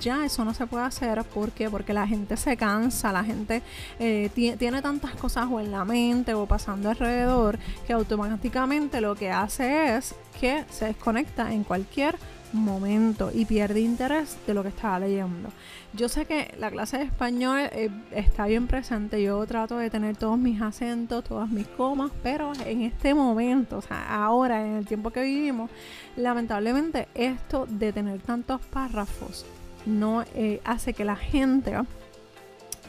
ya 0.00 0.24
eso 0.24 0.46
no 0.46 0.54
se 0.54 0.66
puede 0.66 0.84
hacer 0.84 1.22
¿por 1.24 1.50
porque 1.70 1.92
la 1.92 2.06
gente 2.06 2.38
se 2.38 2.56
cansa, 2.56 3.12
la 3.12 3.22
gente 3.22 3.62
eh, 3.98 4.30
tiene 4.34 4.80
tantas 4.80 5.10
cosas 5.12 5.46
o 5.50 5.60
en 5.60 5.70
la 5.70 5.84
mente 5.84 6.32
o 6.32 6.46
pasando 6.46 6.88
alrededor 6.88 7.58
que 7.86 7.92
automáticamente 7.92 9.02
lo 9.02 9.14
que 9.14 9.30
hace 9.30 9.94
es 9.96 10.14
que 10.40 10.64
se 10.70 10.86
desconecta 10.86 11.52
en 11.52 11.64
cualquier 11.64 12.16
momento 12.52 13.30
y 13.32 13.44
pierde 13.44 13.80
interés 13.80 14.36
de 14.46 14.54
lo 14.54 14.62
que 14.62 14.68
estaba 14.68 14.98
leyendo. 14.98 15.50
Yo 15.92 16.08
sé 16.08 16.26
que 16.26 16.54
la 16.58 16.70
clase 16.70 16.98
de 16.98 17.04
español 17.04 17.58
eh, 17.72 17.90
está 18.12 18.46
bien 18.46 18.66
presente, 18.66 19.22
yo 19.22 19.44
trato 19.46 19.76
de 19.78 19.90
tener 19.90 20.16
todos 20.16 20.38
mis 20.38 20.60
acentos, 20.60 21.24
todas 21.24 21.48
mis 21.48 21.66
comas, 21.66 22.10
pero 22.22 22.52
en 22.64 22.82
este 22.82 23.14
momento, 23.14 23.78
o 23.78 23.82
sea, 23.82 24.24
ahora, 24.24 24.64
en 24.64 24.76
el 24.76 24.86
tiempo 24.86 25.10
que 25.10 25.22
vivimos, 25.22 25.70
lamentablemente 26.16 27.08
esto 27.14 27.66
de 27.68 27.92
tener 27.92 28.20
tantos 28.20 28.60
párrafos 28.66 29.46
no 29.86 30.24
eh, 30.34 30.60
hace 30.64 30.92
que 30.92 31.04
la 31.04 31.16
gente 31.16 31.76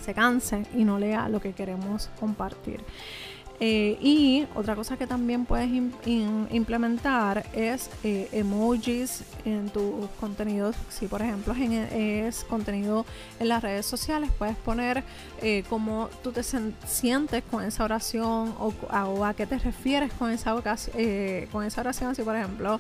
se 0.02 0.14
canse 0.14 0.66
y 0.76 0.84
no 0.84 1.00
lea 1.00 1.30
lo 1.30 1.40
que 1.40 1.54
queremos 1.54 2.10
compartir. 2.20 2.82
Eh, 3.60 3.98
y 4.02 4.46
otra 4.54 4.76
cosa 4.76 4.98
que 4.98 5.08
también 5.08 5.46
puedes 5.46 5.70
implementar 6.06 7.44
es 7.54 7.90
eh, 8.04 8.30
emojis 8.32 9.24
en 9.46 9.70
tus 9.70 10.08
contenidos. 10.20 10.76
Si 10.90 11.08
por 11.08 11.22
ejemplo 11.22 11.56
es, 11.58 12.44
contenido 12.44 13.06
en 13.40 13.50
las 13.50 13.64
redes 13.64 13.86
sociales, 13.86 14.30
puedes 14.38 14.56
poner 14.58 15.04
eh, 15.42 15.64
cómo 15.70 16.10
tú 16.24 16.32
te 16.32 16.44
sientes 16.44 17.44
con 17.50 17.64
esa 17.64 17.84
oración 17.84 18.54
o 18.60 18.74
a, 19.26 19.34
qué 19.34 19.48
te 19.48 19.58
refieres 19.58 20.14
con 20.14 20.30
esa, 20.30 20.56
con 21.52 21.64
esa 21.64 21.82
oración. 21.82 22.14
Si 22.16 22.22
por 22.22 22.36
ejemplo 22.36 22.80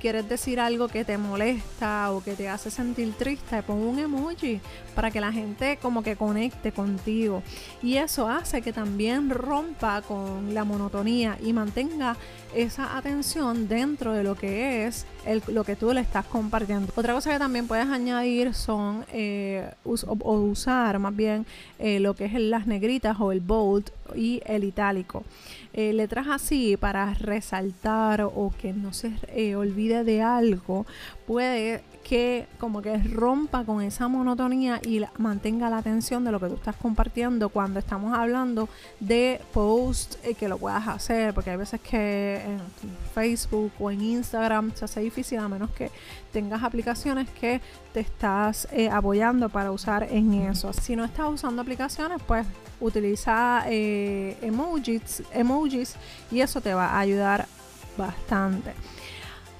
quieres 0.00 0.28
decir 0.28 0.60
algo 0.60 0.88
que 0.88 1.04
te 1.04 1.18
molesta 1.18 2.12
o 2.12 2.22
que 2.22 2.34
te 2.34 2.48
hace 2.48 2.70
sentir 2.70 3.14
triste, 3.14 3.62
pon 3.62 3.78
un 3.78 3.98
emoji 3.98 4.60
para 4.94 5.10
que 5.10 5.20
la 5.20 5.32
gente 5.32 5.78
como 5.82 6.02
que 6.02 6.14
conecte 6.16 6.70
contigo. 6.72 7.42
Y 7.82 7.96
eso 7.96 8.28
hace 8.28 8.62
que 8.62 8.72
también 8.72 9.30
rompa 9.30 10.03
con 10.06 10.54
la 10.54 10.64
monotonía 10.64 11.38
y 11.42 11.52
mantenga 11.52 12.16
esa 12.54 12.96
atención 12.96 13.68
dentro 13.68 14.12
de 14.12 14.22
lo 14.22 14.36
que 14.36 14.86
es 14.86 15.06
lo 15.48 15.64
que 15.64 15.76
tú 15.76 15.92
le 15.92 16.00
estás 16.00 16.24
compartiendo. 16.26 16.92
Otra 16.94 17.14
cosa 17.14 17.32
que 17.32 17.38
también 17.38 17.66
puedes 17.66 17.86
añadir 17.86 18.54
son 18.54 19.04
eh, 19.12 19.70
o, 19.84 20.32
usar 20.34 20.98
más 20.98 21.14
bien 21.16 21.46
eh, 21.78 22.00
lo 22.00 22.14
que 22.14 22.26
es 22.26 22.34
las 22.34 22.66
negritas 22.66 23.16
o 23.20 23.32
el 23.32 23.40
bold 23.40 23.90
y 24.14 24.40
el 24.46 24.64
itálico. 24.64 25.24
Eh, 25.72 25.92
letras 25.92 26.26
así 26.30 26.76
para 26.76 27.14
resaltar 27.14 28.22
o 28.22 28.52
que 28.60 28.72
no 28.72 28.92
se 28.92 29.12
olvide 29.56 30.04
de 30.04 30.22
algo 30.22 30.86
puede 31.26 31.82
que 32.04 32.46
como 32.58 32.82
que 32.82 32.96
rompa 32.98 33.64
con 33.64 33.82
esa 33.82 34.06
monotonía 34.06 34.80
y 34.84 35.02
mantenga 35.18 35.70
la 35.70 35.78
atención 35.78 36.24
de 36.24 36.30
lo 36.30 36.38
que 36.38 36.48
tú 36.48 36.54
estás 36.54 36.76
compartiendo 36.76 37.48
cuando 37.48 37.80
estamos 37.80 38.16
hablando 38.16 38.68
de 39.00 39.40
post 39.52 40.16
eh, 40.22 40.34
que 40.34 40.46
lo 40.46 40.58
puedas 40.58 40.86
hacer, 40.86 41.34
porque 41.34 41.50
hay 41.50 41.56
veces 41.56 41.80
que 41.80 42.42
en 42.44 42.60
Facebook 43.14 43.72
o 43.80 43.90
en 43.90 44.02
Instagram 44.02 44.72
se 44.74 44.84
hace 44.84 45.00
difícil 45.00 45.38
a 45.38 45.48
menos 45.48 45.70
que 45.70 45.90
tengas 46.32 46.62
aplicaciones 46.62 47.28
que 47.30 47.60
te 47.92 48.00
estás 48.00 48.68
eh, 48.70 48.90
apoyando 48.90 49.48
para 49.48 49.72
usar 49.72 50.06
en 50.10 50.34
eso. 50.34 50.72
Si 50.72 50.94
no 50.94 51.04
estás 51.04 51.26
usando 51.32 51.62
aplicaciones, 51.62 52.20
pues 52.26 52.46
utiliza 52.80 53.64
eh, 53.66 54.36
emojis, 54.42 55.22
emojis 55.32 55.96
y 56.30 56.40
eso 56.40 56.60
te 56.60 56.74
va 56.74 56.88
a 56.88 57.00
ayudar 57.00 57.46
bastante. 57.96 58.74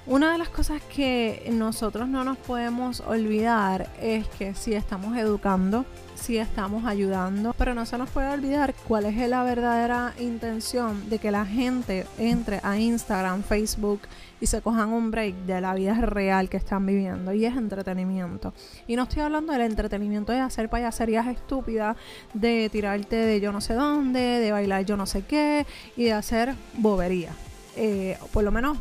Una 0.07 0.33
de 0.33 0.37
las 0.37 0.49
cosas 0.49 0.83
que 0.95 1.49
nosotros 1.51 2.07
no 2.07 2.23
nos 2.23 2.37
podemos 2.37 2.99
olvidar 2.99 3.89
es 3.99 4.27
que 4.27 4.53
si 4.53 4.75
estamos 4.75 5.17
educando, 5.17 5.83
si 6.13 6.37
estamos 6.37 6.85
ayudando, 6.85 7.55
pero 7.57 7.73
no 7.73 7.87
se 7.87 7.97
nos 7.97 8.11
puede 8.11 8.29
olvidar 8.31 8.75
cuál 8.87 9.05
es 9.05 9.27
la 9.27 9.43
verdadera 9.43 10.13
intención 10.19 11.09
de 11.09 11.17
que 11.17 11.31
la 11.31 11.43
gente 11.43 12.05
entre 12.19 12.59
a 12.61 12.77
Instagram, 12.77 13.41
Facebook 13.41 14.01
y 14.39 14.45
se 14.45 14.61
cojan 14.61 14.93
un 14.93 15.09
break 15.09 15.33
de 15.47 15.59
la 15.59 15.73
vida 15.73 15.95
real 15.95 16.49
que 16.49 16.57
están 16.57 16.85
viviendo 16.85 17.33
y 17.33 17.43
es 17.47 17.57
entretenimiento. 17.57 18.53
Y 18.85 18.97
no 18.97 19.03
estoy 19.03 19.23
hablando 19.23 19.53
del 19.53 19.63
entretenimiento 19.63 20.31
de 20.31 20.39
hacer 20.39 20.69
payaserías 20.69 21.25
estúpidas, 21.25 21.97
de 22.35 22.69
tirarte 22.71 23.15
de 23.15 23.41
yo 23.41 23.51
no 23.51 23.59
sé 23.59 23.73
dónde, 23.73 24.19
de 24.19 24.51
bailar 24.51 24.85
yo 24.85 24.97
no 24.97 25.07
sé 25.07 25.23
qué 25.23 25.65
y 25.97 26.03
de 26.03 26.13
hacer 26.13 26.53
bobería. 26.77 27.31
Eh, 27.75 28.17
por 28.31 28.43
lo 28.43 28.51
menos 28.51 28.77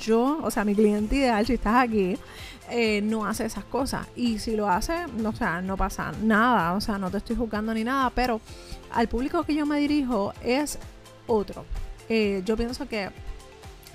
yo, 0.00 0.38
o 0.42 0.50
sea, 0.50 0.64
mi 0.64 0.74
cliente 0.74 1.16
ideal, 1.16 1.46
si 1.46 1.54
estás 1.54 1.76
aquí, 1.76 2.16
eh, 2.70 3.00
no 3.02 3.26
hace 3.26 3.44
esas 3.44 3.64
cosas. 3.64 4.06
Y 4.16 4.38
si 4.38 4.56
lo 4.56 4.68
hace, 4.68 4.94
o 5.24 5.32
sea, 5.32 5.60
no 5.60 5.76
pasa 5.76 6.12
nada, 6.22 6.72
o 6.74 6.80
sea, 6.80 6.98
no 6.98 7.10
te 7.10 7.18
estoy 7.18 7.36
juzgando 7.36 7.72
ni 7.74 7.84
nada, 7.84 8.10
pero 8.10 8.40
al 8.92 9.08
público 9.08 9.42
que 9.44 9.54
yo 9.54 9.66
me 9.66 9.78
dirijo 9.78 10.32
es 10.42 10.78
otro. 11.26 11.64
Eh, 12.08 12.42
yo 12.44 12.56
pienso 12.56 12.86
que 12.88 13.10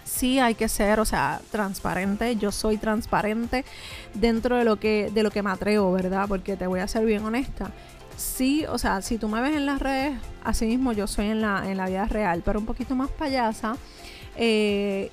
sí 0.04 0.40
hay 0.40 0.56
que 0.56 0.68
ser, 0.68 1.00
o 1.00 1.06
sea, 1.06 1.42
transparente. 1.52 2.36
Yo 2.36 2.52
soy 2.52 2.78
transparente 2.78 3.66
dentro 4.14 4.58
de 4.58 4.64
lo 4.64 4.78
que, 4.78 5.10
de 5.14 5.24
lo 5.24 5.32
que 5.32 5.44
me 5.44 5.50
atrevo, 5.50 5.92
¿verdad? 5.92 6.26
Porque 6.28 6.56
te 6.56 6.68
voy 6.68 6.80
a 6.80 6.88
ser 6.88 7.06
bien 7.06 7.24
honesta. 7.24 7.72
Sí, 8.18 8.66
o 8.68 8.78
sea, 8.78 9.02
si 9.02 9.18
tú 9.18 9.28
me 9.28 9.42
ves 9.42 9.56
en 9.56 9.66
las 9.66 9.82
redes, 9.82 10.14
así 10.44 10.66
mismo 10.66 10.92
yo 10.94 11.08
soy 11.08 11.28
en 11.28 11.42
la, 11.42 11.70
en 11.70 11.78
la 11.78 11.88
vida 11.88 12.06
real, 12.06 12.44
pero 12.46 12.60
un 12.60 12.66
poquito 12.66 12.96
más 12.96 13.10
payasa. 13.10 13.78
Eh, 14.36 15.12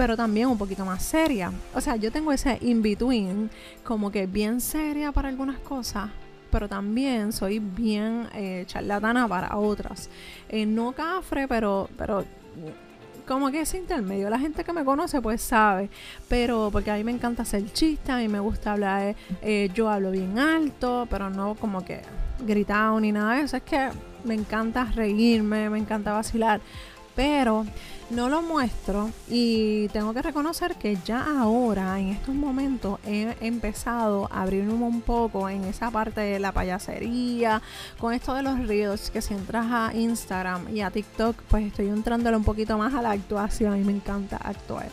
pero 0.00 0.16
también 0.16 0.46
un 0.46 0.56
poquito 0.56 0.82
más 0.86 1.02
seria. 1.02 1.52
O 1.74 1.80
sea, 1.82 1.94
yo 1.96 2.10
tengo 2.10 2.32
ese 2.32 2.56
in-between, 2.62 3.50
como 3.84 4.10
que 4.10 4.26
bien 4.26 4.62
seria 4.62 5.12
para 5.12 5.28
algunas 5.28 5.58
cosas, 5.58 6.08
pero 6.50 6.70
también 6.70 7.34
soy 7.34 7.58
bien 7.58 8.26
eh, 8.32 8.64
charlatana 8.66 9.28
para 9.28 9.54
otras. 9.58 10.08
Eh, 10.48 10.64
no 10.64 10.92
cafre, 10.92 11.46
pero, 11.46 11.90
pero 11.98 12.24
como 13.28 13.50
que 13.50 13.60
es 13.60 13.74
intermedio. 13.74 14.30
La 14.30 14.38
gente 14.38 14.64
que 14.64 14.72
me 14.72 14.86
conoce 14.86 15.20
pues 15.20 15.42
sabe, 15.42 15.90
pero 16.30 16.70
porque 16.72 16.90
a 16.90 16.96
mí 16.96 17.04
me 17.04 17.12
encanta 17.12 17.42
hacer 17.42 17.70
chistes, 17.70 18.08
a 18.08 18.16
mí 18.16 18.26
me 18.26 18.40
gusta 18.40 18.72
hablar, 18.72 19.14
yo 19.74 19.90
hablo 19.90 20.12
bien 20.12 20.38
alto, 20.38 21.06
pero 21.10 21.28
no 21.28 21.56
como 21.56 21.84
que 21.84 22.00
gritado 22.46 22.98
ni 23.00 23.12
nada 23.12 23.34
de 23.34 23.42
eso. 23.42 23.58
Es 23.58 23.64
que 23.64 23.90
me 24.24 24.32
encanta 24.32 24.84
reírme, 24.94 25.68
me 25.68 25.78
encanta 25.78 26.12
vacilar, 26.12 26.62
pero 27.14 27.66
no 28.10 28.28
lo 28.28 28.42
muestro 28.42 29.10
y 29.28 29.88
tengo 29.88 30.12
que 30.12 30.22
reconocer 30.22 30.74
que 30.74 30.98
ya 31.04 31.40
ahora, 31.40 31.98
en 32.00 32.08
estos 32.08 32.34
momentos, 32.34 32.98
he 33.06 33.36
empezado 33.40 34.28
a 34.32 34.42
abrirme 34.42 34.72
un 34.72 35.00
poco 35.00 35.48
en 35.48 35.64
esa 35.64 35.90
parte 35.90 36.20
de 36.20 36.38
la 36.40 36.52
payasería, 36.52 37.62
con 37.98 38.12
esto 38.12 38.34
de 38.34 38.42
los 38.42 38.66
reels, 38.66 39.10
que 39.10 39.22
si 39.22 39.34
entras 39.34 39.66
a 39.70 39.92
Instagram 39.94 40.74
y 40.74 40.80
a 40.80 40.90
TikTok, 40.90 41.36
pues 41.48 41.66
estoy 41.66 41.88
entrándole 41.88 42.36
un 42.36 42.44
poquito 42.44 42.76
más 42.76 42.94
a 42.94 43.02
la 43.02 43.12
actuación 43.12 43.80
y 43.80 43.84
me 43.84 43.92
encanta 43.92 44.36
actuar. 44.36 44.88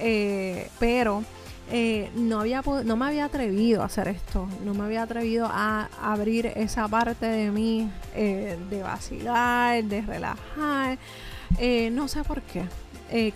Eh, 0.00 0.70
pero 0.78 1.24
eh, 1.70 2.10
no, 2.14 2.40
había, 2.40 2.62
no 2.84 2.96
me 2.96 3.06
había 3.06 3.26
atrevido 3.26 3.82
a 3.82 3.86
hacer 3.86 4.08
esto, 4.08 4.48
no 4.64 4.72
me 4.72 4.84
había 4.84 5.02
atrevido 5.02 5.46
a 5.50 5.90
abrir 6.00 6.46
esa 6.46 6.88
parte 6.88 7.26
de 7.26 7.50
mí, 7.50 7.90
eh, 8.14 8.58
de 8.70 8.82
vacilar, 8.82 9.84
de 9.84 10.00
relajar 10.00 10.98
eh, 11.58 11.90
no 11.90 12.08
sé 12.08 12.24
por 12.24 12.42
qué. 12.42 12.64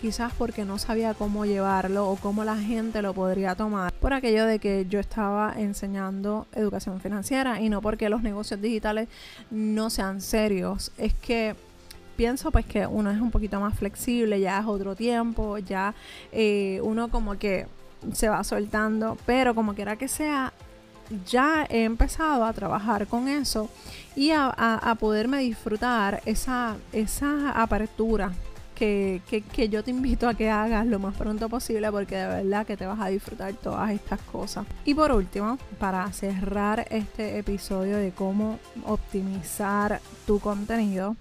Quizás 0.02 0.34
porque 0.36 0.66
no 0.66 0.76
sabía 0.76 1.14
cómo 1.14 1.46
llevarlo 1.46 2.06
o 2.10 2.16
cómo 2.16 2.44
la 2.44 2.58
gente 2.58 3.00
lo 3.00 3.14
podría 3.14 3.54
tomar 3.54 3.90
por 3.90 4.12
aquello 4.12 4.44
de 4.44 4.58
que 4.58 4.84
yo 4.86 5.00
estaba 5.00 5.54
enseñando 5.56 6.46
educación 6.52 7.00
financiera 7.00 7.58
y 7.58 7.70
no 7.70 7.80
porque 7.80 8.10
los 8.10 8.22
negocios 8.22 8.60
digitales 8.60 9.08
no 9.50 9.88
sean 9.88 10.20
serios. 10.20 10.92
Es 10.98 11.14
que 11.14 11.56
pienso 12.16 12.50
pues 12.50 12.66
que 12.66 12.86
uno 12.86 13.10
es 13.10 13.18
un 13.18 13.30
poquito 13.30 13.60
más 13.60 13.74
flexible, 13.74 14.38
ya 14.40 14.58
es 14.58 14.66
otro 14.66 14.94
tiempo, 14.94 15.56
ya 15.56 15.94
uno 16.82 17.08
como 17.08 17.38
que 17.38 17.66
se 18.12 18.28
va 18.28 18.42
soltando, 18.44 19.16
pero 19.26 19.54
como 19.54 19.74
quiera 19.74 19.96
que 19.96 20.08
sea, 20.08 20.52
ya 21.26 21.66
he 21.68 21.84
empezado 21.84 22.44
a 22.44 22.52
trabajar 22.52 23.06
con 23.06 23.28
eso 23.28 23.68
y 24.16 24.30
a, 24.30 24.96
poderme 24.98 25.38
disfrutar 25.38 26.22
esa, 26.26 26.76
esa 26.92 27.50
apertura 27.50 28.32
que, 28.82 29.68
yo 29.70 29.84
te 29.84 29.90
invito 29.90 30.28
a 30.28 30.34
que 30.34 30.50
hagas 30.50 30.86
lo 30.86 30.98
más 30.98 31.14
pronto 31.14 31.48
posible 31.48 31.90
porque 31.92 32.16
de 32.16 32.26
verdad 32.26 32.66
que 32.66 32.76
te 32.76 32.86
vas 32.86 33.00
a 33.00 33.08
disfrutar 33.08 33.52
todas 33.54 33.90
estas 33.90 34.20
cosas. 34.22 34.66
Y 34.84 34.94
por 34.94 35.12
último, 35.12 35.58
para 35.78 36.10
cerrar 36.12 36.86
este 36.90 37.38
episodio 37.38 37.96
de 37.96 38.10
cómo 38.10 38.58
optimizar 38.84 40.00
tu 40.26 40.40
contenido, 40.40 41.16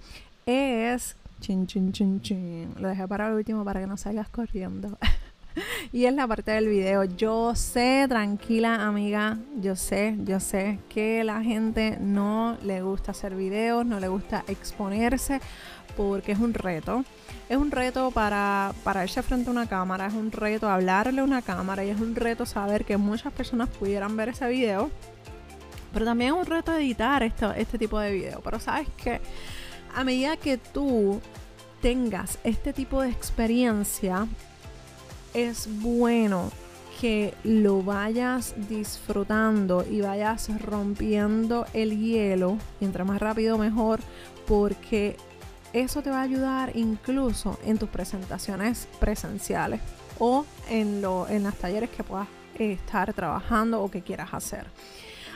es... 0.46 1.16
Chin, 1.40 1.66
chin, 1.66 1.92
chin, 1.92 2.22
chin. 2.22 2.74
Lo 2.80 2.88
dejé 2.88 3.08
para 3.08 3.28
el 3.28 3.34
último 3.34 3.66
para 3.66 3.80
que 3.80 3.88
no 3.88 3.98
salgas 3.98 4.30
corriendo. 4.30 4.98
y 5.92 6.06
es 6.06 6.14
la 6.14 6.28
parte 6.28 6.52
del 6.52 6.68
video. 6.68 7.04
Yo 7.04 7.56
sé, 7.56 8.06
tranquila 8.08 8.88
amiga, 8.88 9.38
yo 9.60 9.76
sé, 9.76 10.16
yo 10.24 10.40
sé 10.40 10.80
que 10.90 11.24
la 11.24 11.42
gente 11.42 11.98
no 12.00 12.58
le 12.64 12.82
gusta 12.82 13.12
hacer 13.12 13.36
videos, 13.36 13.86
no 13.86 14.00
le 14.00 14.08
gusta 14.08 14.44
exponerse 14.48 15.42
porque 15.98 16.32
es 16.32 16.40
un 16.40 16.54
reto. 16.54 17.04
Es 17.50 17.58
un 17.58 17.72
reto 17.72 18.12
para 18.12 18.74
irse 19.04 19.22
frente 19.24 19.50
a 19.50 19.52
una 19.52 19.68
cámara, 19.68 20.08
es 20.08 20.14
un 20.14 20.32
reto 20.32 20.70
hablarle 20.70 21.22
a 21.22 21.24
una 21.24 21.42
cámara 21.42 21.84
y 21.84 21.90
es 21.90 22.00
un 22.00 22.16
reto 22.16 22.46
saber 22.46 22.86
que 22.86 22.96
muchas 22.98 23.34
personas 23.34 23.68
pudieran 23.70 24.16
ver 24.16 24.30
ese 24.30 24.48
video. 24.48 24.90
Pero 25.94 26.06
también 26.06 26.34
es 26.34 26.40
un 26.40 26.46
reto 26.46 26.74
editar 26.76 27.22
esto, 27.24 27.52
este 27.52 27.78
tipo 27.78 28.00
de 28.00 28.14
video. 28.14 28.42
Pero 28.42 28.60
sabes 28.60 28.88
que 29.04 29.20
a 29.94 30.04
medida 30.06 30.38
que 30.38 30.58
tú 30.58 31.20
tengas 31.82 32.40
este 32.44 32.72
tipo 32.72 33.02
de 33.02 33.10
experiencia, 33.10 34.28
es 35.34 35.68
bueno 35.82 36.52
que 37.00 37.34
lo 37.44 37.82
vayas 37.82 38.54
disfrutando 38.70 39.86
y 39.90 40.02
vayas 40.02 40.50
rompiendo 40.62 41.66
el 41.74 42.00
hielo, 42.00 42.58
mientras 42.80 43.08
más 43.08 43.20
rápido 43.20 43.58
mejor, 43.58 44.00
porque 44.46 45.18
eso 45.74 46.02
te 46.02 46.10
va 46.10 46.20
a 46.20 46.24
ayudar 46.24 46.76
incluso 46.76 47.58
en 47.66 47.78
tus 47.78 47.90
presentaciones 47.90 48.88
presenciales 49.00 49.82
o 50.20 50.46
en, 50.70 51.02
lo, 51.02 51.28
en 51.28 51.44
las 51.44 51.56
talleres 51.56 51.90
que 51.90 52.04
puedas 52.04 52.28
estar 52.60 53.14
trabajando 53.14 53.82
o 53.82 53.90
que 53.90 54.02
quieras 54.02 54.34
hacer. 54.34 54.68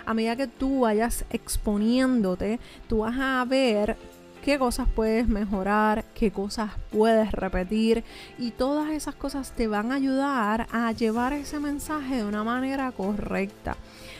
A 0.05 0.13
medida 0.13 0.35
que 0.35 0.47
tú 0.47 0.81
vayas 0.81 1.25
exponiéndote, 1.31 2.59
tú 2.87 2.99
vas 2.99 3.15
a 3.17 3.43
ver 3.45 3.97
qué 4.45 4.59
cosas 4.59 4.87
puedes 4.87 5.27
mejorar, 5.27 6.05
qué 6.13 6.29
cosas 6.29 6.69
puedes 6.91 7.31
repetir 7.31 8.03
y 8.37 8.51
todas 8.51 8.91
esas 8.91 9.15
cosas 9.15 9.51
te 9.53 9.67
van 9.67 9.91
a 9.91 9.95
ayudar 9.95 10.67
a 10.71 10.91
llevar 10.91 11.33
ese 11.33 11.59
mensaje 11.59 12.17
de 12.17 12.25
una 12.25 12.43
manera 12.43 12.91
correcta. 12.91 13.75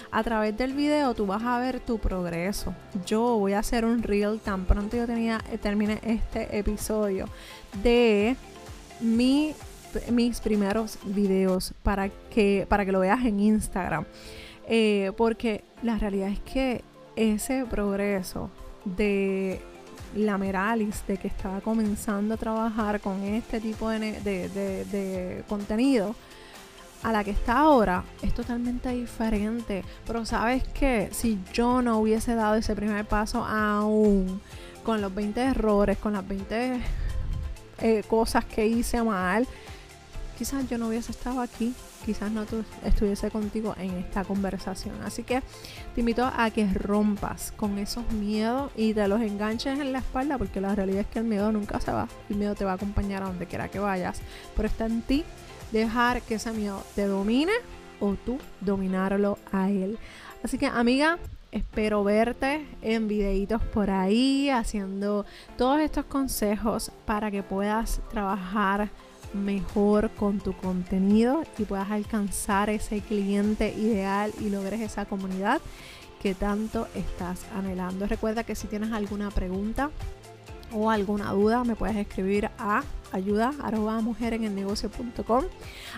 A 0.10 0.24
través 0.24 0.58
del 0.58 0.74
video 0.74 1.14
tú 1.14 1.28
vas 1.28 1.44
a 1.44 1.60
ver 1.60 1.80
tu 1.80 2.00
progreso. 2.00 2.74
Yo 3.06 3.38
voy 3.38 3.54
a 3.54 3.60
hacer 3.60 3.86
un 3.86 4.02
reel 4.02 4.40
tan 4.40 4.66
pronto 4.66 4.98
yo 4.98 5.06
tenía, 5.06 5.42
eh, 5.52 5.60
termine 5.60 6.00
este 6.02 6.58
episodio 6.58 7.30
de 7.84 8.36
mi, 9.02 9.54
mis 10.12 10.40
primeros 10.40 10.98
videos 11.06 11.76
para 11.84 12.10
que, 12.10 12.66
para 12.68 12.84
que 12.84 12.92
lo 12.92 13.00
veas 13.00 13.24
en 13.26 13.40
Instagram. 13.40 14.06
Eh, 14.68 15.12
porque 15.18 15.64
la 15.84 16.00
realidad 16.00 16.30
es 16.30 16.40
que 16.40 16.84
ese 17.16 17.64
progreso 17.70 18.50
de 18.86 19.62
la 20.16 20.38
Meralis 20.38 21.04
de 21.08 21.18
que 21.18 21.28
estaba 21.28 21.62
comenzando 21.62 22.34
a 22.34 22.38
trabajar 22.38 23.00
con 23.02 23.22
este 23.24 23.60
tipo 23.60 23.90
de, 23.90 24.22
de 24.22 25.44
contenido 25.48 26.16
a 27.06 27.12
la 27.12 27.24
que 27.24 27.30
está 27.30 27.60
ahora 27.60 28.04
es 28.24 28.34
totalmente 28.34 28.90
diferente. 28.90 29.84
Pero 30.08 30.26
sabes 30.26 30.64
que 30.70 31.10
si 31.12 31.40
yo 31.54 31.84
no 31.84 32.00
hubiese 32.00 32.34
dado 32.34 32.56
ese 32.56 32.76
primer 32.76 33.06
paso 33.06 33.46
aún 33.46 34.42
con 34.84 35.02
los 35.02 35.14
20 35.14 35.40
errores, 35.40 36.00
con 36.00 36.14
las 36.14 36.28
20 36.28 36.82
eh, 37.82 38.04
cosas 38.08 38.44
que 38.46 38.66
hice 38.66 39.04
mal, 39.04 39.48
quizás 40.36 40.68
yo 40.68 40.80
no 40.80 40.88
hubiese 40.88 41.12
estado 41.12 41.42
aquí, 41.42 41.76
quizás 42.06 42.32
no 42.32 42.46
estuviese 42.84 43.32
contigo 43.32 43.74
en 43.78 43.92
esta 43.98 44.24
conversación. 44.24 44.96
Así 45.04 45.24
que 45.24 45.42
te 45.94 46.02
invito 46.02 46.24
a 46.26 46.50
que 46.52 46.68
rompas 46.74 47.52
con 47.58 47.80
esos 47.80 48.10
miedos 48.12 48.72
y 48.76 48.94
te 48.94 49.08
los 49.08 49.22
enganches 49.22 49.80
en 49.80 49.92
la 49.92 50.00
espalda, 50.00 50.38
porque 50.38 50.62
la 50.62 50.76
realidad 50.76 51.02
es 51.02 51.08
que 51.08 51.20
el 51.20 51.26
miedo 51.26 51.52
nunca 51.52 51.80
se 51.82 51.92
va, 51.92 52.08
el 52.30 52.38
miedo 52.38 52.56
te 52.56 52.64
va 52.64 52.72
a 52.72 52.76
acompañar 52.76 53.24
a 53.24 53.28
donde 53.28 53.48
quiera 53.48 53.70
que 53.70 53.80
vayas, 53.80 54.22
pero 54.56 54.68
está 54.68 54.86
en 54.86 55.02
ti 55.02 55.24
dejar 55.72 56.22
que 56.22 56.36
ese 56.36 56.52
miedo 56.52 56.84
te 56.94 57.08
domine 57.08 57.54
o 58.00 58.14
tú 58.14 58.38
dominarlo 58.62 59.40
a 59.52 59.70
él. 59.70 59.98
Así 60.44 60.58
que 60.58 60.68
amiga, 60.68 61.18
espero 61.52 62.04
verte 62.04 62.68
en 62.82 63.08
videitos 63.08 63.62
por 63.64 63.90
ahí 63.90 64.50
haciendo 64.50 65.26
todos 65.58 65.80
estos 65.80 66.06
consejos 66.06 66.92
para 67.06 67.32
que 67.32 67.42
puedas 67.42 68.02
trabajar 68.10 68.90
mejor 69.36 70.10
con 70.12 70.40
tu 70.40 70.54
contenido 70.54 71.44
y 71.58 71.64
puedas 71.64 71.92
alcanzar 71.92 72.70
ese 72.70 73.02
cliente 73.02 73.74
ideal 73.74 74.32
y 74.40 74.50
logres 74.50 74.82
esa 74.82 75.06
comunidad 75.06 75.62
que 76.22 76.34
tanto 76.34 76.88
estás 76.96 77.42
anhelando. 77.56 78.08
Recuerda 78.08 78.44
que 78.44 78.56
si 78.56 78.68
tienes 78.68 78.92
alguna 78.92 79.30
pregunta 79.30 79.92
o 80.74 80.90
alguna 80.90 81.32
duda 81.32 81.64
me 81.64 81.76
puedes 81.76 81.96
escribir 81.96 82.50
a 82.58 82.84
ayuda 83.12 83.54
arroba 83.62 84.02
mujer 84.02 84.34
en 84.34 84.44
el 84.44 84.56
negocio.com. 84.56 85.46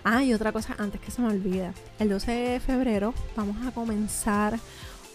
Ah, 0.03 0.23
y 0.23 0.33
otra 0.33 0.51
cosa 0.51 0.75
antes 0.77 1.01
que 1.01 1.11
se 1.11 1.21
me 1.21 1.29
olvida. 1.29 1.73
El 1.99 2.09
12 2.09 2.31
de 2.31 2.59
febrero 2.59 3.13
vamos 3.35 3.65
a 3.65 3.71
comenzar 3.71 4.59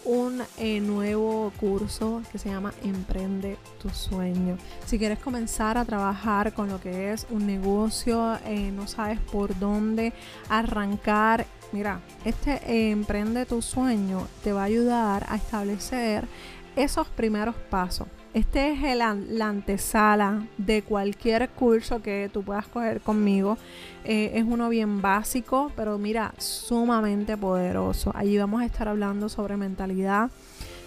un 0.05 0.41
eh, 0.57 0.79
nuevo 0.79 1.51
curso 1.59 2.21
que 2.31 2.37
se 2.37 2.49
llama 2.49 2.73
Emprende 2.83 3.57
tu 3.81 3.89
sueño. 3.89 4.57
Si 4.85 4.97
quieres 4.97 5.19
comenzar 5.19 5.77
a 5.77 5.85
trabajar 5.85 6.53
con 6.53 6.69
lo 6.69 6.79
que 6.79 7.11
es 7.11 7.27
un 7.29 7.45
negocio, 7.45 8.37
eh, 8.45 8.71
no 8.71 8.87
sabes 8.87 9.19
por 9.19 9.57
dónde 9.57 10.13
arrancar, 10.49 11.45
mira, 11.71 12.01
este 12.25 12.61
eh, 12.65 12.91
Emprende 12.91 13.45
tu 13.45 13.61
sueño 13.61 14.27
te 14.43 14.53
va 14.53 14.61
a 14.61 14.65
ayudar 14.65 15.25
a 15.29 15.35
establecer 15.35 16.27
esos 16.75 17.07
primeros 17.07 17.55
pasos 17.69 18.07
este 18.33 18.71
es 18.71 18.83
el, 18.83 18.99
la 19.37 19.47
antesala 19.47 20.47
de 20.57 20.81
cualquier 20.81 21.49
curso 21.49 22.01
que 22.01 22.29
tú 22.33 22.41
puedas 22.43 22.67
coger 22.67 23.01
conmigo. 23.01 23.57
Eh, 24.05 24.31
es 24.33 24.43
uno 24.43 24.69
bien 24.69 25.01
básico, 25.01 25.71
pero 25.75 25.97
mira, 25.97 26.33
sumamente 26.39 27.37
poderoso. 27.37 28.11
Allí 28.15 28.37
vamos 28.37 28.61
a 28.61 28.65
estar 28.65 28.87
hablando 28.87 29.29
sobre 29.29 29.55
mentalidad, 29.55 30.31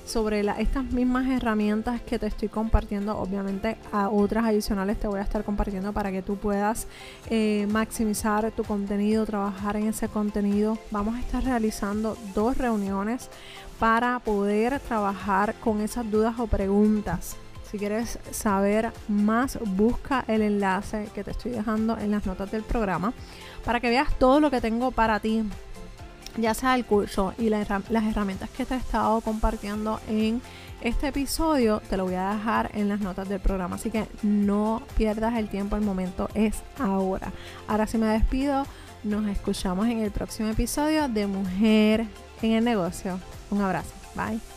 sobre 0.07 0.41
estas 0.59 0.85
mismas 0.85 1.29
herramientas 1.29 2.01
que 2.01 2.19
te 2.19 2.27
estoy 2.27 2.49
compartiendo. 2.49 3.19
Obviamente 3.19 3.77
a 3.93 4.09
otras 4.09 4.45
adicionales 4.45 4.99
te 4.99 5.09
voy 5.09 5.19
a 5.19 5.23
estar 5.23 5.45
compartiendo 5.45 5.93
para 5.93 6.11
que 6.13 6.23
tú 6.23 6.37
puedas 6.37 6.87
eh, 7.29 7.67
maximizar 7.71 8.51
tu 8.53 8.65
contenido, 8.65 9.27
trabajar 9.27 9.77
en 9.77 9.89
ese 9.89 10.09
contenido. 10.09 10.79
Vamos 10.91 11.17
a 11.17 11.21
estar 11.21 11.43
realizando 11.43 12.17
dos 12.35 12.57
reuniones 12.57 13.29
para 13.81 14.21
poder 14.21 14.81
trabajar 14.81 15.55
con 15.57 15.81
esas 15.81 16.11
dudas 16.11 16.39
o 16.39 16.47
preguntas. 16.47 17.37
Si 17.71 17.79
quieres 17.79 18.21
saber 18.31 18.93
más, 19.09 19.59
busca 19.61 20.25
el 20.29 20.43
enlace 20.43 21.09
que 21.15 21.25
te 21.25 21.33
estoy 21.33 21.51
dejando 21.51 21.99
en 21.99 22.13
las 22.13 22.25
notas 22.25 22.51
del 22.53 22.63
programa 22.63 23.13
para 23.65 23.81
que 23.81 23.91
veas 23.91 24.17
todo 24.19 24.39
lo 24.39 24.53
que 24.53 24.61
tengo 24.61 24.93
para 24.93 25.19
ti, 25.19 25.43
ya 26.37 26.55
sea 26.55 26.75
el 26.75 26.85
curso 26.85 27.35
y 27.39 27.49
las 27.49 27.69
herramientas 27.71 28.51
que 28.51 28.65
te 28.65 28.75
he 28.75 28.79
estado 28.79 29.21
compartiendo 29.21 30.01
en 30.09 30.41
este 30.81 31.09
episodio, 31.09 31.81
te 31.89 31.97
lo 31.97 32.05
voy 32.05 32.15
a 32.15 32.35
dejar 32.35 32.71
en 32.75 32.89
las 32.89 33.01
notas 33.01 33.29
del 33.29 33.41
programa. 33.41 33.77
Así 33.77 33.91
que 33.91 34.07
no 34.23 34.83
pierdas 34.97 35.35
el 35.35 35.49
tiempo, 35.49 35.77
el 35.77 35.83
momento 35.83 36.29
es 36.35 36.63
ahora. 36.79 37.33
Ahora 37.67 37.87
sí 37.87 37.99
me 37.99 38.07
despido, 38.07 38.65
nos 39.03 39.27
escuchamos 39.29 39.87
en 39.87 40.01
el 40.01 40.11
próximo 40.11 40.49
episodio 40.49 41.09
de 41.09 41.27
Mujer 41.27 42.07
en 42.43 42.53
el 42.53 42.65
Negocio. 42.65 43.19
Un 43.51 43.63
abrazo. 43.63 43.93
Bye. 44.15 44.56